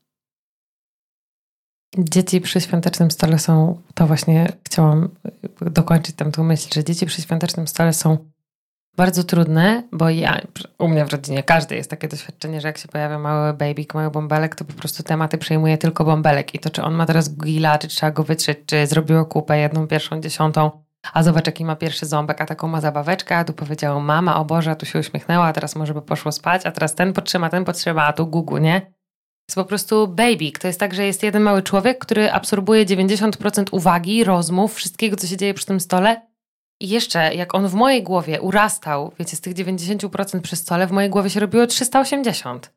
[1.98, 5.08] Dzieci przy świątecznym stole są, to właśnie chciałam
[5.60, 8.18] dokończyć tam myśl, że dzieci przy świątecznym stole są
[8.96, 10.40] bardzo trudne, bo ja,
[10.78, 14.10] u mnie w rodzinie każdy jest takie doświadczenie, że jak się pojawia mały babyk, mały
[14.10, 17.78] bąbelek, to po prostu tematy przejmuje tylko bąbelek i to czy on ma teraz gila,
[17.78, 20.70] czy trzeba go wytrzeć, czy zrobiło kupę jedną, pierwszą, dziesiątą,
[21.12, 24.44] a zobacz, jaki ma pierwszy ząbek, a taką ma zabaweczkę, a tu powiedział mama, o
[24.44, 27.50] Boże, a tu się uśmiechnęła, a teraz może by poszło spać, a teraz ten potrzyma,
[27.50, 28.94] ten potrzyma, a tu gugu, nie?
[29.48, 30.52] jest po prostu baby.
[30.60, 35.26] To jest tak, że jest jeden mały człowiek, który absorbuje 90% uwagi, rozmów, wszystkiego, co
[35.26, 36.26] się dzieje przy tym stole.
[36.80, 40.92] I jeszcze, jak on w mojej głowie urastał, wiecie, z tych 90% przy stole, w
[40.92, 42.72] mojej głowie się robiło 380.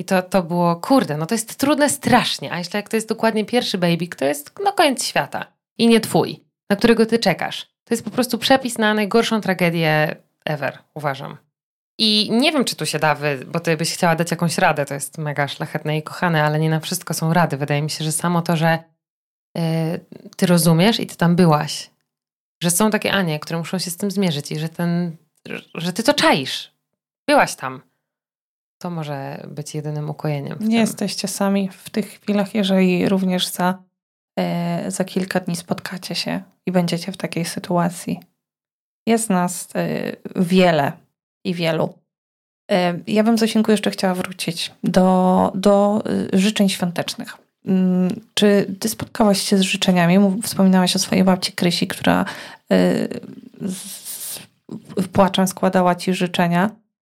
[0.00, 2.52] I to, to było, kurde, no to jest trudne strasznie.
[2.52, 5.46] A jeszcze jak to jest dokładnie pierwszy baby, to jest no koniec świata.
[5.78, 7.66] I nie twój na którego ty czekasz.
[7.84, 11.36] To jest po prostu przepis na najgorszą tragedię ever, uważam.
[11.98, 14.86] I nie wiem, czy tu się da, wy, bo ty byś chciała dać jakąś radę,
[14.86, 17.56] to jest mega szlachetne i kochane, ale nie na wszystko są rady.
[17.56, 18.78] Wydaje mi się, że samo to, że
[19.54, 19.62] yy,
[20.36, 21.90] ty rozumiesz i ty tam byłaś,
[22.62, 25.16] że są takie Anie, które muszą się z tym zmierzyć i że ten,
[25.74, 26.72] że ty to czaisz.
[27.26, 27.82] Byłaś tam.
[28.78, 30.58] To może być jedynym ukojeniem.
[30.60, 33.82] Nie jesteście sami w tych chwilach, jeżeli również za,
[34.88, 38.20] za kilka dni spotkacie się i będziecie w takiej sytuacji.
[39.06, 40.92] Jest nas yy, wiele
[41.44, 41.94] i wielu.
[42.70, 46.02] E, ja bym, Zosinku, jeszcze chciała wrócić do, do
[46.34, 47.36] y, życzeń świątecznych.
[47.66, 50.42] Mm, czy ty spotkałaś się z życzeniami?
[50.42, 52.24] Wspominałaś o swojej babci Krysi, która
[52.72, 53.08] y,
[53.60, 54.40] z
[55.12, 56.70] płaczem składała ci życzenia.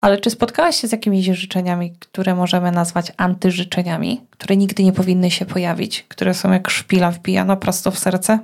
[0.04, 5.32] Ale czy spotkałaś się z jakimiś życzeniami, które możemy nazwać antyżyczeniami, które nigdy nie powinny
[5.32, 8.40] się pojawić, które są jak szpila wbijana prosto w serce?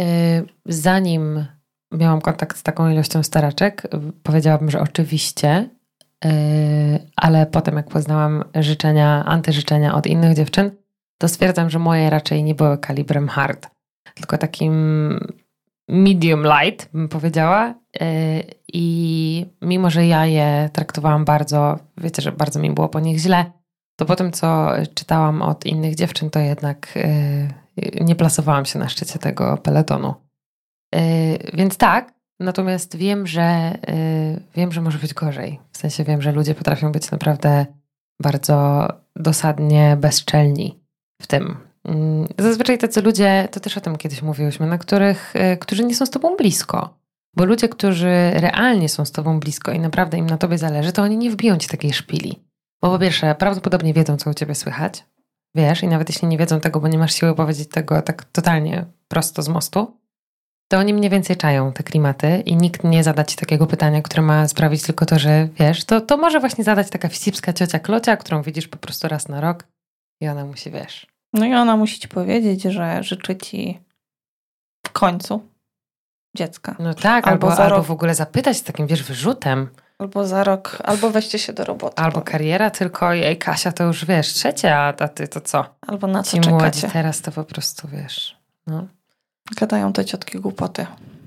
[0.00, 0.04] Y,
[0.66, 1.46] zanim
[1.92, 3.88] miałam kontakt z taką ilością staraczek,
[4.22, 5.68] powiedziałabym, że oczywiście,
[6.24, 6.30] yy,
[7.16, 10.70] ale potem jak poznałam życzenia, antyżyczenia od innych dziewczyn,
[11.18, 13.70] to stwierdzam, że moje raczej nie były kalibrem hard,
[14.14, 14.74] tylko takim
[15.88, 17.74] medium light, bym powiedziała.
[18.00, 23.18] Yy, I mimo, że ja je traktowałam bardzo, wiecie, że bardzo mi było po nich
[23.18, 23.44] źle,
[23.96, 26.98] to po tym, co czytałam od innych dziewczyn, to jednak
[27.76, 30.14] yy, nie plasowałam się na szczycie tego peletonu.
[30.94, 30.98] Y,
[31.54, 35.60] więc tak, natomiast wiem, że y, wiem, że może być gorzej.
[35.72, 37.66] W sensie wiem, że ludzie potrafią być naprawdę
[38.22, 40.80] bardzo dosadnie bezczelni
[41.22, 41.56] w tym.
[41.84, 45.94] Mm, zazwyczaj tacy ludzie, to też o tym kiedyś mówiłyśmy, na których, y, którzy nie
[45.94, 47.01] są z tobą blisko.
[47.36, 51.02] Bo ludzie, którzy realnie są z tobą blisko i naprawdę im na tobie zależy, to
[51.02, 52.42] oni nie wbiją ci takiej szpili.
[52.82, 55.04] Bo po pierwsze, prawdopodobnie wiedzą, co u ciebie słychać.
[55.54, 58.86] Wiesz, i nawet jeśli nie wiedzą tego, bo nie masz siły powiedzieć tego tak totalnie
[59.08, 60.02] prosto z mostu,
[60.72, 64.22] to oni mniej więcej czają te klimaty i nikt nie zada ci takiego pytania, które
[64.22, 68.16] ma sprawić tylko to, że wiesz, to, to może właśnie zadać taka wsipska ciocia Klocia,
[68.16, 69.64] którą widzisz po prostu raz na rok
[70.20, 71.06] i ona musi, wiesz.
[71.32, 73.80] No i ona musi ci powiedzieć, że życzy ci
[74.86, 75.48] w końcu
[76.36, 76.76] dziecka.
[76.78, 79.68] No tak, albo, albo, albo w ogóle zapytać z takim, wiesz, wyrzutem.
[79.98, 82.02] Albo za rok, albo weźcie się do roboty.
[82.02, 85.64] Albo kariera tylko, jej Kasia to już wiesz, trzecia, a ty to co?
[85.86, 86.88] Albo na co Ci czekacie?
[86.88, 88.86] teraz to po prostu wiesz, no.
[89.56, 90.86] Gadają te ciotki głupoty.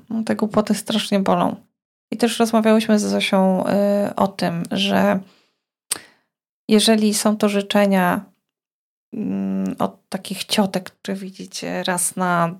[0.09, 1.55] No, te głupoty strasznie bolą.
[2.11, 5.19] I też rozmawiałyśmy z Zosią y, o tym, że
[6.67, 8.21] jeżeli są to życzenia
[9.13, 9.17] y,
[9.79, 12.55] od takich ciotek, które widzicie raz na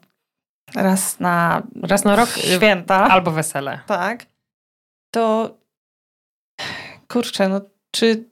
[0.76, 3.80] raz na raz na rok święta albo wesele.
[3.88, 4.26] Tak.
[5.12, 5.58] To
[7.08, 8.30] kurczę, no czy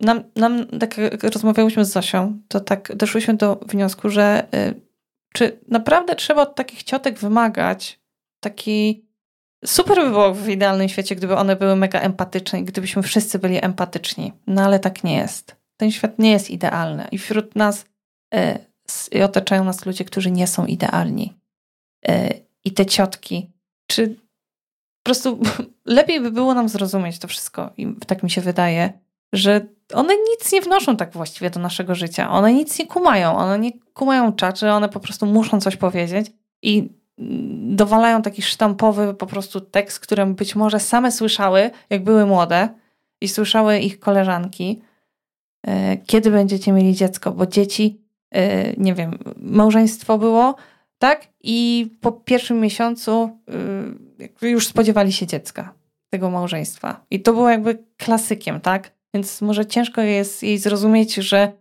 [0.00, 4.80] nam, nam tak jak rozmawiałyśmy z Zosią, to tak doszłyśmy do wniosku, że y,
[5.34, 8.00] czy naprawdę trzeba od takich ciotek wymagać
[8.40, 9.04] taki.
[9.64, 13.64] Super by było w idealnym świecie, gdyby one były mega empatyczne i gdybyśmy wszyscy byli
[13.64, 14.32] empatyczni.
[14.46, 15.56] No ale tak nie jest.
[15.76, 17.84] Ten świat nie jest idealny i wśród nas
[18.34, 18.73] y,
[19.24, 21.32] otaczają nas ludzie, którzy nie są idealni.
[22.08, 23.50] Y, I te ciotki,
[23.86, 25.40] czy po prostu
[25.84, 28.92] lepiej by było nam zrozumieć to wszystko, i tak mi się wydaje,
[29.32, 32.30] że one nic nie wnoszą tak właściwie do naszego życia.
[32.30, 36.88] One nic nie kumają, one nie kumają czaczy, one po prostu muszą coś powiedzieć i
[37.68, 42.68] dowalają taki sztampowy po prostu tekst, którym być może same słyszały, jak były młode
[43.20, 44.82] i słyszały ich koleżanki,
[45.66, 48.03] e, kiedy będziecie mieli dziecko, bo dzieci, e,
[48.78, 50.54] nie wiem, małżeństwo było,
[50.98, 51.28] tak?
[51.42, 53.38] I po pierwszym miesiącu
[54.42, 55.74] e, już spodziewali się dziecka,
[56.10, 57.04] tego małżeństwa.
[57.10, 58.92] I to było jakby klasykiem, tak?
[59.14, 61.52] Więc może ciężko jest jej zrozumieć, że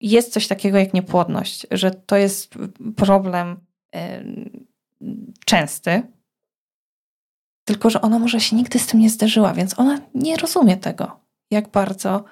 [0.00, 2.54] jest coś takiego jak niepłodność, że to jest
[2.96, 3.56] problem
[5.44, 6.02] częsty,
[7.64, 11.20] tylko że ona może się nigdy z tym nie zderzyła, więc ona nie rozumie tego,
[11.50, 12.24] jak bardzo,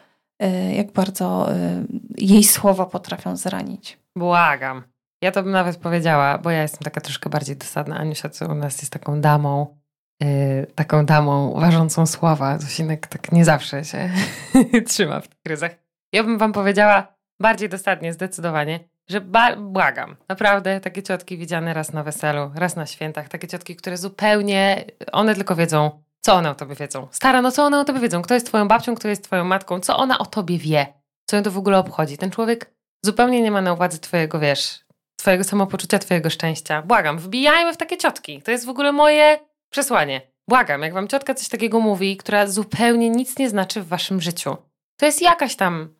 [0.76, 1.84] jak bardzo e,
[2.18, 3.98] jej słowa potrafią zranić.
[4.16, 4.82] Błagam.
[5.22, 7.96] Ja to bym nawet powiedziała, bo ja jestem taka troszkę bardziej dosadna.
[7.96, 9.76] Aniusia, co u nas jest taką damą,
[10.22, 12.58] Y, taką damą ważącą słowa.
[12.58, 14.10] Zosinek tak nie zawsze się
[14.88, 15.70] trzyma w tych kryzach.
[16.12, 19.20] Ja bym wam powiedziała bardziej dosadnie, zdecydowanie, że
[19.58, 20.16] błagam.
[20.28, 23.28] Naprawdę takie ciotki widziane raz na weselu, raz na świętach.
[23.28, 27.08] Takie ciotki, które zupełnie, one tylko wiedzą, co one o tobie wiedzą.
[27.10, 28.22] Stara, no co one o tobie wiedzą?
[28.22, 29.80] Kto jest twoją babcią, kto jest twoją matką?
[29.80, 30.86] Co ona o tobie wie?
[31.26, 32.18] Co ją to w ogóle obchodzi?
[32.18, 34.84] Ten człowiek zupełnie nie ma na uwadze twojego, wiesz,
[35.16, 36.82] twojego samopoczucia, twojego szczęścia.
[36.82, 38.42] Błagam, wbijajmy w takie ciotki.
[38.42, 39.38] To jest w ogóle moje
[39.70, 40.20] Przesłanie.
[40.48, 44.56] Błagam, jak wam ciotka coś takiego mówi, która zupełnie nic nie znaczy w waszym życiu,
[44.96, 45.94] to jest jakaś tam,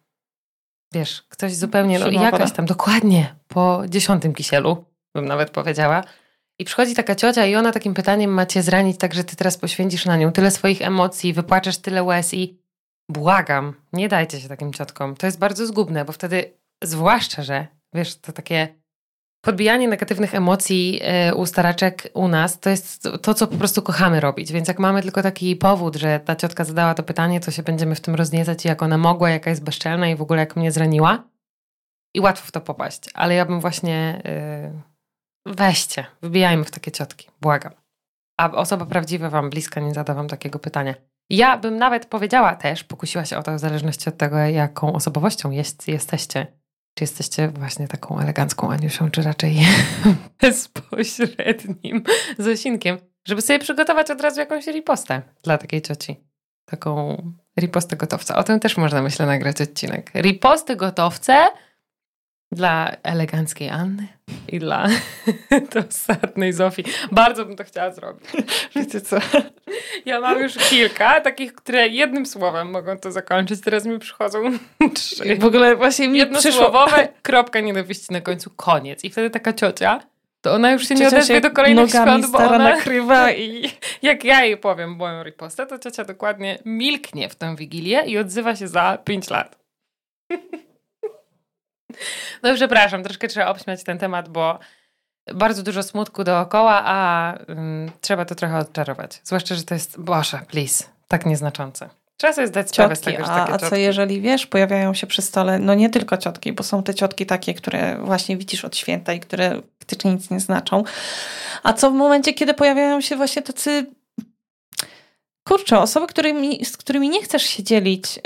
[0.92, 4.84] wiesz, ktoś zupełnie, no, jakaś tam, dokładnie, po dziesiątym kisielu,
[5.14, 6.04] bym nawet powiedziała.
[6.58, 9.58] I przychodzi taka ciocia i ona takim pytaniem ma cię zranić tak, że ty teraz
[9.58, 12.58] poświęcisz na nią tyle swoich emocji, wypłaczesz tyle łez i
[13.08, 15.16] błagam, nie dajcie się takim ciotkom.
[15.16, 16.52] To jest bardzo zgubne, bo wtedy
[16.84, 18.68] zwłaszcza, że wiesz, to takie
[19.44, 24.20] podbijanie negatywnych emocji e, u staraczek u nas to jest to, co po prostu kochamy
[24.20, 24.52] robić.
[24.52, 27.94] Więc jak mamy tylko taki powód, że ta ciotka zadała to pytanie, to się będziemy
[27.94, 31.24] w tym rozniecać, jak ona mogła, jaka jest bezczelna i w ogóle jak mnie zraniła.
[32.14, 33.00] I łatwo w to popaść.
[33.14, 34.93] Ale ja bym właśnie yy,
[35.46, 37.72] weźcie, wybijajmy w takie ciotki, błagam.
[38.36, 40.94] A osoba prawdziwa wam bliska nie zada wam takiego pytania.
[41.30, 45.50] Ja bym nawet powiedziała też, pokusiła się o to w zależności od tego, jaką osobowością
[45.50, 46.46] jest, jesteście
[46.94, 49.56] czy jesteście właśnie taką elegancką Aniusią, czy raczej
[50.40, 52.02] bezpośrednim
[52.38, 56.16] Zosinkiem, żeby sobie przygotować od razu jakąś ripostę dla takiej cioci.
[56.64, 57.16] Taką
[57.60, 58.36] ripostę gotowca.
[58.36, 60.10] O tym też można, myślę, nagrać odcinek.
[60.14, 61.46] Riposty gotowce
[62.54, 64.08] dla eleganckiej Anny
[64.48, 64.86] i dla
[65.74, 66.84] dosadnej Zofii.
[67.12, 68.28] Bardzo bym to chciała zrobić.
[68.76, 69.16] Wiecie co?
[70.04, 73.60] Ja mam już kilka takich, które jednym słowem mogą to zakończyć.
[73.60, 74.38] Teraz mi przychodzą
[74.94, 75.36] trzy.
[75.36, 77.12] W ogóle właśnie mi Jednosłowowe, przyszło...
[77.22, 79.04] kropka nienawiści na końcu, koniec.
[79.04, 80.00] I wtedy taka ciocia,
[80.40, 83.70] to ona już się ciocia nie odezwie do kolejnych świąt, bo ona nakrywa i
[84.02, 88.56] jak ja jej powiem moją ripostę, to ciocia dokładnie milknie w tę Wigilię i odzywa
[88.56, 89.58] się za pięć lat.
[92.42, 94.58] No przepraszam, troszkę trzeba obśmiać ten temat, bo
[95.34, 99.20] bardzo dużo smutku dookoła, a um, trzeba to trochę odczarować.
[99.24, 101.88] Zwłaszcza, że to jest, boże, please, tak nieznaczące.
[102.16, 104.94] Trzeba sobie zdać sprawę ciotki, z tego, że takie A, a co jeżeli, wiesz, pojawiają
[104.94, 108.64] się przy stole, no nie tylko ciotki, bo są te ciotki takie, które właśnie widzisz
[108.64, 110.84] od święta i które faktycznie nic nie znaczą.
[111.62, 113.86] A co w momencie, kiedy pojawiają się właśnie tacy
[115.44, 118.20] kurczę, osoby, którymi, z którymi nie chcesz się dzielić, y,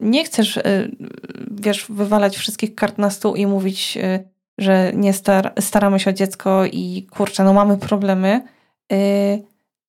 [0.00, 0.96] nie chcesz, y,
[1.50, 6.12] wiesz, wywalać wszystkich kart na stół i mówić, y, że nie star staramy się o
[6.12, 8.42] dziecko i kurczę, no mamy problemy.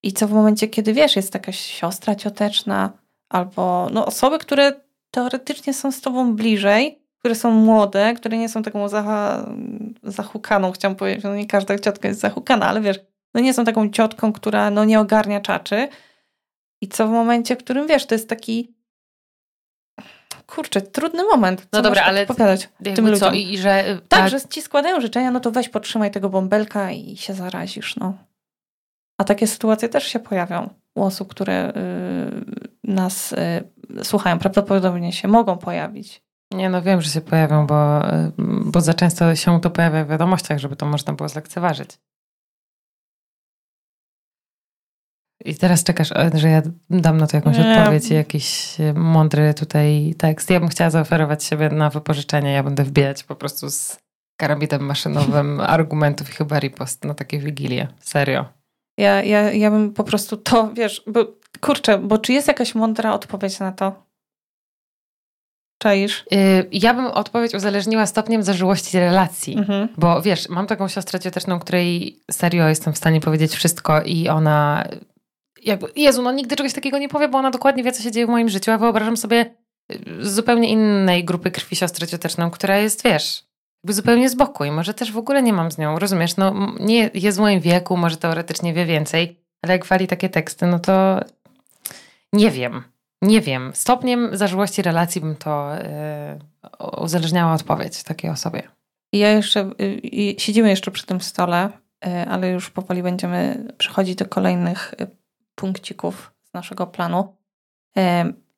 [0.03, 2.91] I co w momencie, kiedy wiesz, jest jakaś siostra cioteczna
[3.29, 4.73] albo no, osoby, które
[5.11, 9.45] teoretycznie są z tobą bliżej, które są młode, które nie są taką zaha,
[10.03, 12.99] zahukaną, chciałam powiedzieć, no nie każda ciotka jest zahukana, ale wiesz,
[13.33, 15.87] no nie są taką ciotką, która no nie ogarnia czaczy,
[16.81, 18.73] i co w momencie, w którym wiesz, to jest taki
[20.47, 21.67] kurczę, trudny moment.
[21.73, 23.29] No dobra, ale opowiadać tym ludziom.
[23.29, 23.31] Co?
[23.31, 27.17] I, że, tak, tak, że ci składają życzenia, no to weź podtrzymaj tego bąbelka i
[27.17, 28.13] się zarazisz, no.
[29.17, 31.73] A takie sytuacje też się pojawią u osób, które y,
[32.83, 34.39] nas y, słuchają.
[34.39, 36.21] Prawdopodobnie się mogą pojawić.
[36.51, 38.31] Nie, no wiem, że się pojawią, bo, y,
[38.65, 41.89] bo za często się to pojawia w wiadomościach, żeby to można było zlekceważyć.
[45.45, 47.79] I teraz czekasz, że ja dam na to jakąś nie.
[47.79, 50.49] odpowiedź, jakiś e, mądry tutaj tekst.
[50.49, 52.51] Ja bym chciała zaoferować siebie na wypożyczenie.
[52.51, 53.97] Ja będę wbijać po prostu z
[54.37, 57.87] karabitem maszynowym argumentów i chyba ripost na takie wigilie.
[57.99, 58.45] Serio.
[58.97, 61.27] Ja, ja, ja bym po prostu to, wiesz, bo,
[61.61, 64.09] kurczę, bo czy jest jakaś mądra odpowiedź na to?
[65.81, 66.25] Czaisz?
[66.33, 69.57] Y, ja bym odpowiedź uzależniła stopniem zażyłości relacji.
[69.57, 69.89] Mhm.
[69.97, 74.87] Bo wiesz, mam taką siostrę cioteczną, której serio jestem w stanie powiedzieć wszystko i ona
[75.63, 78.25] jakby, Jezu, no nigdy czegoś takiego nie powie, bo ona dokładnie wie, co się dzieje
[78.25, 79.55] w moim życiu, a wyobrażam sobie
[80.21, 83.43] z y, zupełnie innej grupy krwi siostrę cioteczną, która jest, wiesz,
[83.83, 86.75] jakby zupełnie z boku i może też w ogóle nie mam z nią, rozumiesz, no
[86.79, 90.79] nie jest w moim wieku, może teoretycznie wie więcej, ale jak wali takie teksty, no
[90.79, 91.19] to
[92.33, 92.83] nie wiem,
[93.21, 93.71] nie wiem.
[93.73, 95.71] Stopniem zażyłości relacji bym to
[96.79, 98.63] yy, uzależniała odpowiedź takiej osobie.
[99.13, 99.71] Ja jeszcze,
[100.03, 101.69] yy, siedzimy jeszcze przy tym stole,
[102.05, 105.07] yy, ale już powoli będziemy przechodzić do kolejnych y,
[105.59, 107.33] punkcików z naszego planu.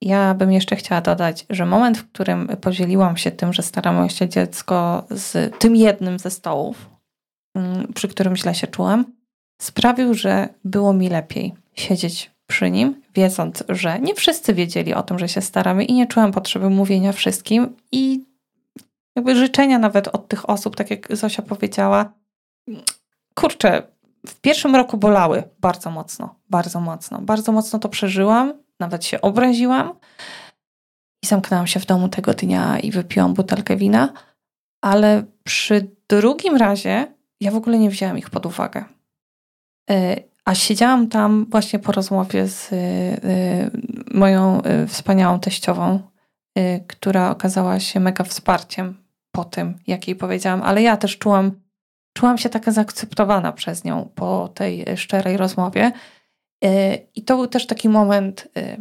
[0.02, 4.30] Ja bym jeszcze chciała dodać, że moment, w którym podzieliłam się tym, że staramy się
[4.30, 6.90] dziecko z tym jednym ze stołów,
[7.56, 9.06] mm, przy którym źle się czułam,
[9.62, 15.20] sprawił, że było mi lepiej siedzieć przy nim, wiedząc, że nie wszyscy wiedzieli o tym,
[15.20, 18.26] że się staramy i nie czułam potrzeby mówienia wszystkim i
[19.16, 22.14] jakby życzenia nawet od tych osób, tak jak Zosia powiedziała,
[23.36, 23.84] kurczę,
[24.28, 27.22] w pierwszym roku bolały bardzo mocno, bardzo mocno.
[27.22, 29.94] Bardzo mocno to przeżyłam, nawet się obraziłam
[31.24, 34.14] i zamknęłam się w domu tego dnia i wypiłam butelkę wina,
[34.82, 37.08] ale przy drugim razie
[37.42, 38.86] ja w ogóle nie wzięłam ich pod uwagę.
[39.90, 42.78] E, a siedziałam tam właśnie po rozmowie z e,
[44.14, 46.00] moją e, wspaniałą teściową,
[46.88, 48.98] która okazała się mega wsparciem
[49.32, 51.52] po tym, jak jej powiedziałam, ale ja też czułam
[52.14, 55.92] czułam się taka zaakceptowana przez nią po tej szczerej rozmowie.
[56.64, 58.78] E, I to był też taki moment, e,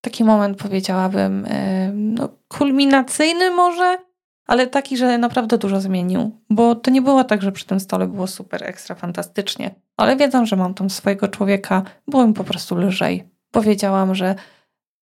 [0.00, 3.98] taki moment powiedziałabym, e, no, kulminacyjny może,
[4.46, 6.40] ale taki, że naprawdę dużo zmienił.
[6.50, 9.74] Bo to nie było tak, że przy tym stole było super, ekstra, fantastycznie.
[9.96, 13.28] Ale wiedząc, że mam tam swojego człowieka, było mi po prostu lżej.
[13.50, 14.34] Powiedziałam, że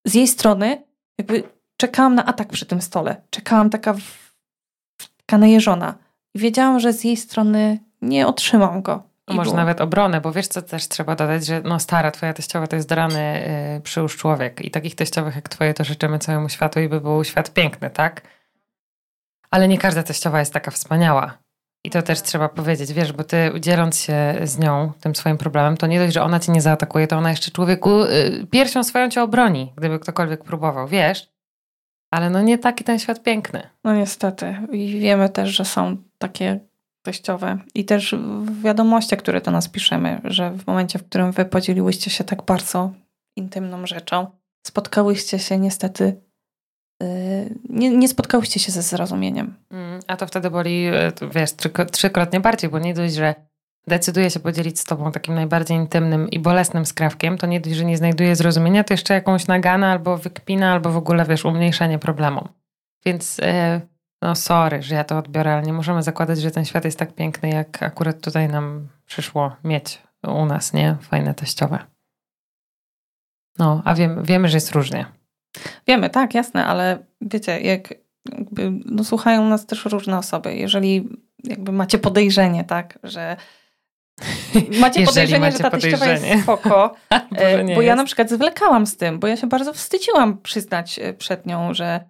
[0.05, 0.83] z jej strony
[1.17, 1.43] jakby
[1.77, 3.21] czekałam na atak przy tym stole.
[3.29, 4.33] Czekałam taka, w,
[5.17, 5.95] taka najeżona.
[6.35, 9.03] I wiedziałam, że z jej strony nie otrzymam go.
[9.27, 9.57] I Może było.
[9.57, 12.91] nawet obronę, bo wiesz, co też trzeba dodać, że no stara, twoja teściowa to jest
[12.91, 14.65] rany yy, przyłóż człowiek.
[14.65, 18.21] I takich teściowych jak twoje to życzymy całemu światu i by był świat piękny, tak?
[19.51, 21.37] Ale nie każda teściowa jest taka wspaniała.
[21.83, 25.77] I to też trzeba powiedzieć, wiesz, bo ty dzieląc się z nią tym swoim problemem,
[25.77, 29.09] to nie dość, że ona cię nie zaatakuje, to ona jeszcze człowieku yy, piersią swoją
[29.09, 31.31] cię obroni, gdyby ktokolwiek próbował, wiesz?
[32.11, 33.69] Ale no nie taki ten świat piękny.
[33.83, 34.55] No niestety.
[34.71, 36.59] I wiemy też, że są takie
[37.01, 41.45] teściowe i też w wiadomościach, które do nas piszemy, że w momencie, w którym wy
[41.45, 42.91] podzieliłyście się tak bardzo
[43.35, 44.27] intymną rzeczą,
[44.67, 46.21] spotkałyście się niestety
[47.03, 49.55] y, nie, nie spotkałyście się ze zrozumieniem.
[49.71, 51.49] Mm, a to wtedy boli, y, wiesz,
[51.91, 53.35] trzykrotnie bardziej, bo nie dość, że
[53.87, 57.85] decyduje się podzielić z tobą takim najbardziej intymnym i bolesnym skrawkiem, to nie dość, że
[57.85, 62.47] nie znajduje zrozumienia, to jeszcze jakąś naganę albo wykpina, albo w ogóle, wiesz, umniejszenie problemu.
[63.05, 63.45] Więc yy,
[64.21, 67.15] no sorry, że ja to odbiorę, ale nie możemy zakładać, że ten świat jest tak
[67.15, 70.97] piękny, jak akurat tutaj nam przyszło mieć u nas, nie?
[71.01, 71.79] Fajne teściowe.
[73.57, 75.05] No, a wiem, wiemy, że jest różnie.
[75.87, 77.93] Wiemy, tak, jasne, ale wiecie, jak
[78.29, 80.55] jakby, no, słuchają nas też różne osoby.
[80.55, 81.09] Jeżeli
[81.43, 83.37] jakby macie podejrzenie, tak, że
[84.81, 86.95] Macie podejrzenie, macie że ta teściowa jest spoko.
[87.09, 87.83] E, bo jest.
[87.83, 91.73] ja na przykład zwlekałam z tym, bo ja się bardzo wstydziłam przyznać e, przed nią,
[91.73, 92.09] że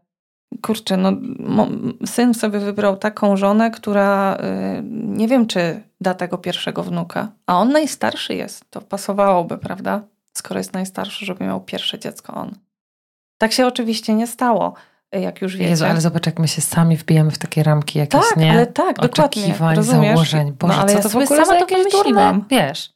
[0.62, 1.68] kurczę, no
[2.06, 7.32] syn sobie wybrał taką żonę, która y, nie wiem, czy da tego pierwszego wnuka.
[7.46, 8.72] A on najstarszy jest.
[8.72, 10.02] To pasowałoby, prawda?
[10.34, 12.56] Skoro jest najstarszy, żeby miał pierwsze dziecko on.
[13.38, 14.74] Tak się oczywiście nie stało,
[15.12, 15.70] jak już wiecie.
[15.70, 18.52] Jezu, ale zobacz, jak my się sami wbijamy w takie ramki jakieś, tak, nie?
[18.52, 19.84] ale tak, Oczekiwań, dokładnie.
[19.84, 20.54] założeń.
[20.60, 22.46] Boże, no, ale co to w ogóle sama to wymyśliłam.
[22.50, 22.94] Wiesz,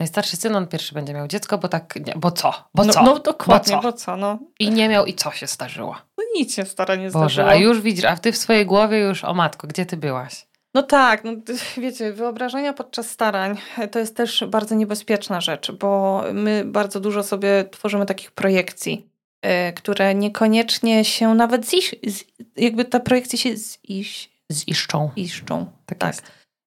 [0.00, 2.68] najstarszy syn, on pierwszy będzie miał dziecko, bo tak, nie, bo co?
[2.74, 3.02] Bo no, co?
[3.02, 3.88] No dokładnie, bo co?
[3.88, 4.38] Bo co no.
[4.58, 5.96] I nie miał i co się zdarzyło?
[6.18, 7.24] No nic się stara nie zdarzyło.
[7.24, 10.46] Boże, a już widzisz, a ty w swojej głowie już, o matko, gdzie ty byłaś?
[10.74, 11.32] No tak, no
[11.82, 13.58] wiecie, wyobrażenia podczas starań
[13.90, 19.08] to jest też bardzo niebezpieczna rzecz, bo my bardzo dużo sobie tworzymy takich projekcji,
[19.44, 22.24] yy, które niekoniecznie się nawet zisz, z,
[22.56, 25.10] jakby te projekcje się zisz, ziszczą.
[25.16, 25.98] Iszczą, tak.
[25.98, 26.14] tak.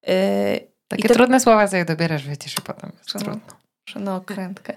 [0.08, 1.14] Yy, Takie te...
[1.14, 3.42] trudne słowa sobie dobierasz, wiecie, i potem jest no, trudno.
[3.96, 4.74] Na okrętkę.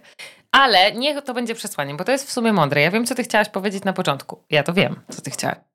[0.52, 2.80] Ale niech to będzie przesłaniem, bo to jest w sumie mądre.
[2.80, 4.44] Ja wiem, co ty chciałaś powiedzieć na początku.
[4.50, 5.58] Ja to wiem, co ty chciałaś.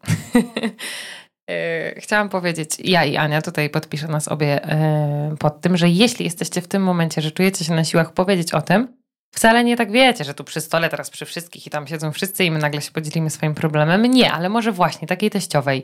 [1.49, 6.25] E, chciałam powiedzieć, ja i Ania tutaj podpiszę nas obie e, pod tym, że jeśli
[6.25, 8.97] jesteście w tym momencie, że czujecie się na siłach powiedzieć o tym,
[9.35, 12.43] wcale nie tak wiecie, że tu przy stole teraz przy wszystkich i tam siedzą wszyscy
[12.43, 14.05] i my nagle się podzielimy swoim problemem.
[14.05, 15.83] Nie, ale może właśnie takiej teściowej,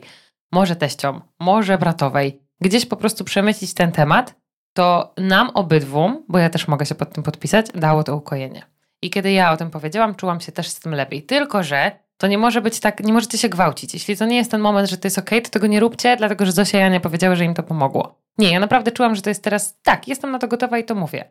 [0.52, 4.34] może teściom, może bratowej, gdzieś po prostu przemycić ten temat,
[4.72, 8.62] to nam obydwu, bo ja też mogę się pod tym podpisać, dało to ukojenie.
[9.02, 11.22] I kiedy ja o tym powiedziałam, czułam się też z tym lepiej.
[11.22, 13.94] Tylko, że to nie może być tak, nie możecie się gwałcić.
[13.94, 16.46] Jeśli to nie jest ten moment, że to jest ok, to tego nie róbcie, dlatego
[16.46, 18.18] że Zosia i Ania powiedziały, że im to pomogło.
[18.38, 20.94] Nie, ja naprawdę czułam, że to jest teraz, tak, jestem na to gotowa i to
[20.94, 21.24] mówię.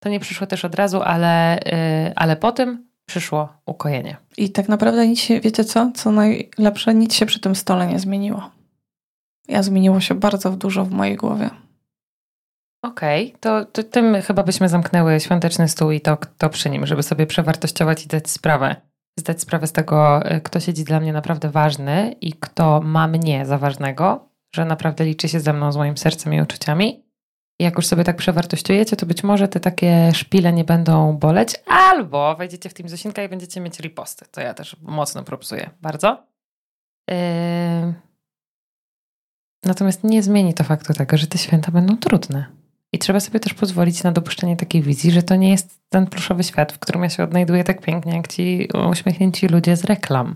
[0.00, 4.16] To nie przyszło też od razu, ale, yy, ale po tym przyszło ukojenie.
[4.36, 5.92] I tak naprawdę nic się, wiecie co?
[5.94, 8.50] Co najlepsze, nic się przy tym stole nie zmieniło.
[9.48, 11.50] Ja zmieniło się bardzo dużo w mojej głowie.
[12.88, 16.86] Okej, okay, to, to, tym chyba byśmy zamknęły świąteczny stół i to, to przy nim,
[16.86, 18.76] żeby sobie przewartościować i dać sprawę
[19.18, 23.46] zdać sprawę z tego, y, kto siedzi dla mnie naprawdę ważny i kto ma mnie
[23.46, 27.04] za ważnego, że naprawdę liczy się ze mną, z moim sercem i uczuciami.
[27.60, 32.36] Jak już sobie tak przewartościujecie, to być może te takie szpile nie będą boleć, albo
[32.36, 34.26] wejdziecie w Team Zosinka i będziecie mieć riposty.
[34.30, 35.70] To ja też mocno propsuję.
[35.80, 36.26] Bardzo.
[37.10, 37.94] Yy...
[39.64, 42.46] Natomiast nie zmieni to faktu tego, że te święta będą trudne.
[42.92, 46.44] I trzeba sobie też pozwolić na dopuszczenie takiej wizji, że to nie jest ten pluszowy
[46.44, 50.34] świat, w którym ja się odnajduję tak pięknie, jak ci uśmiechnięci ludzie z reklam.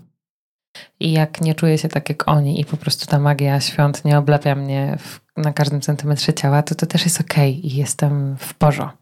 [1.01, 4.19] I jak nie czuję się tak jak oni i po prostu ta magia świąt nie
[4.19, 8.37] oblapia mnie w, na każdym centymetrze ciała, to to też jest okej okay i jestem
[8.37, 8.99] w porządku.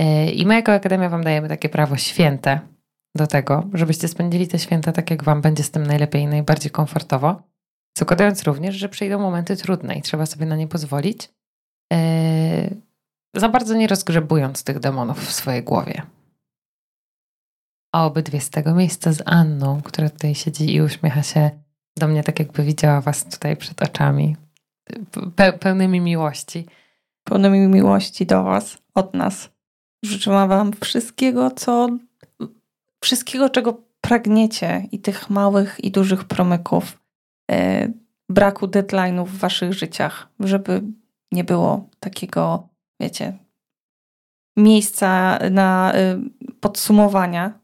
[0.00, 2.60] E, I my jako Akademia Wam dajemy takie prawo święte
[3.16, 6.70] do tego, żebyście spędzili te święta tak, jak Wam będzie z tym najlepiej i najbardziej
[6.70, 7.42] komfortowo,
[7.98, 11.28] zakładając również, że przyjdą momenty trudne i trzeba sobie na nie pozwolić,
[11.92, 11.98] Yy,
[13.34, 16.02] za bardzo nie rozgrzebując tych demonów w swojej głowie.
[17.94, 21.50] A obydwie z tego miejsca z Anną, która tutaj siedzi i uśmiecha się
[21.96, 24.36] do mnie tak, jakby widziała was tutaj przed oczami,
[25.36, 26.66] pe pełnymi miłości.
[27.24, 29.50] Pełnymi miłości do was, od nas.
[30.04, 31.88] Życzyłam wam wszystkiego, co
[33.04, 36.98] wszystkiego, czego pragniecie i tych małych i dużych promyków.
[37.50, 37.92] Yy,
[38.28, 40.82] braku deadline'ów w waszych życiach, żeby
[41.32, 42.68] nie było takiego,
[43.00, 43.38] wiecie,
[44.56, 47.58] miejsca na y, podsumowania.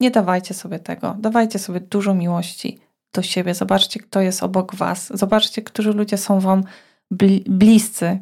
[0.00, 1.16] Nie dawajcie sobie tego.
[1.18, 2.78] Dawajcie sobie dużo miłości
[3.12, 3.54] do siebie.
[3.54, 5.18] Zobaczcie, kto jest obok was.
[5.18, 6.64] Zobaczcie, którzy ludzie są wam
[7.46, 8.18] bliscy.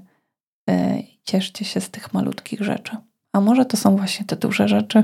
[0.70, 2.96] Y, cieszcie się z tych malutkich rzeczy.
[3.32, 5.02] A może to są właśnie te duże rzeczy?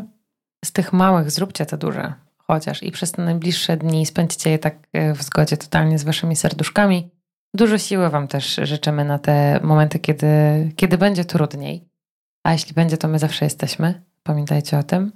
[0.65, 2.13] Z tych małych zróbcie te duże
[2.53, 6.37] chociaż i przez te najbliższe dni spędźcie je tak e, w zgodzie totalnie z waszymi
[6.37, 7.11] serduszkami.
[7.55, 10.27] Dużo siły wam też życzymy na te momenty, kiedy,
[10.77, 11.89] kiedy będzie trudniej.
[12.45, 14.03] A jeśli będzie, to my zawsze jesteśmy.
[14.23, 15.13] Pamiętajcie o tym.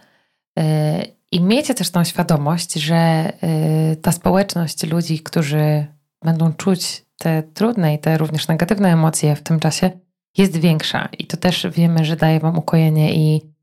[0.58, 3.32] E, I miejcie też tą świadomość, że e,
[3.96, 5.86] ta społeczność ludzi, którzy
[6.24, 9.90] będą czuć te trudne i te również negatywne emocje w tym czasie,
[10.38, 11.08] jest większa.
[11.18, 13.55] I to też wiemy, że daje Wam ukojenie i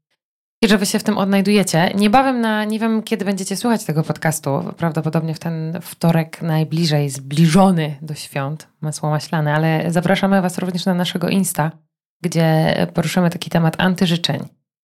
[0.63, 1.91] i że wy się w tym odnajdujecie.
[1.95, 7.95] Niebawem na, nie wiem kiedy będziecie słuchać tego podcastu, prawdopodobnie w ten wtorek najbliżej zbliżony
[8.01, 11.71] do świąt, masło maślane, ale zapraszamy was również na naszego Insta,
[12.21, 14.39] gdzie poruszymy taki temat antyżyczeń,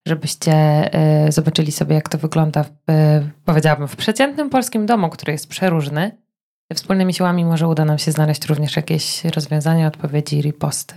[0.07, 0.53] żebyście
[1.27, 5.47] y, zobaczyli sobie jak to wygląda, w, y, powiedziałabym, w przeciętnym polskim domu, który jest
[5.47, 6.17] przeróżny.
[6.73, 10.95] Wspólnymi siłami może uda nam się znaleźć również jakieś rozwiązania, odpowiedzi i riposty.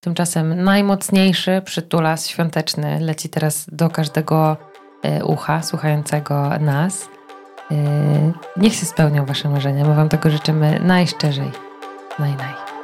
[0.00, 4.56] Tymczasem najmocniejszy przytulas świąteczny leci teraz do każdego
[5.02, 7.08] e, ucha słuchającego nas.
[7.70, 7.74] E,
[8.56, 9.84] niech się spełnią Wasze marzenia.
[9.84, 11.50] My Wam tego życzymy najszczerzej.
[12.18, 12.79] Naj, naj.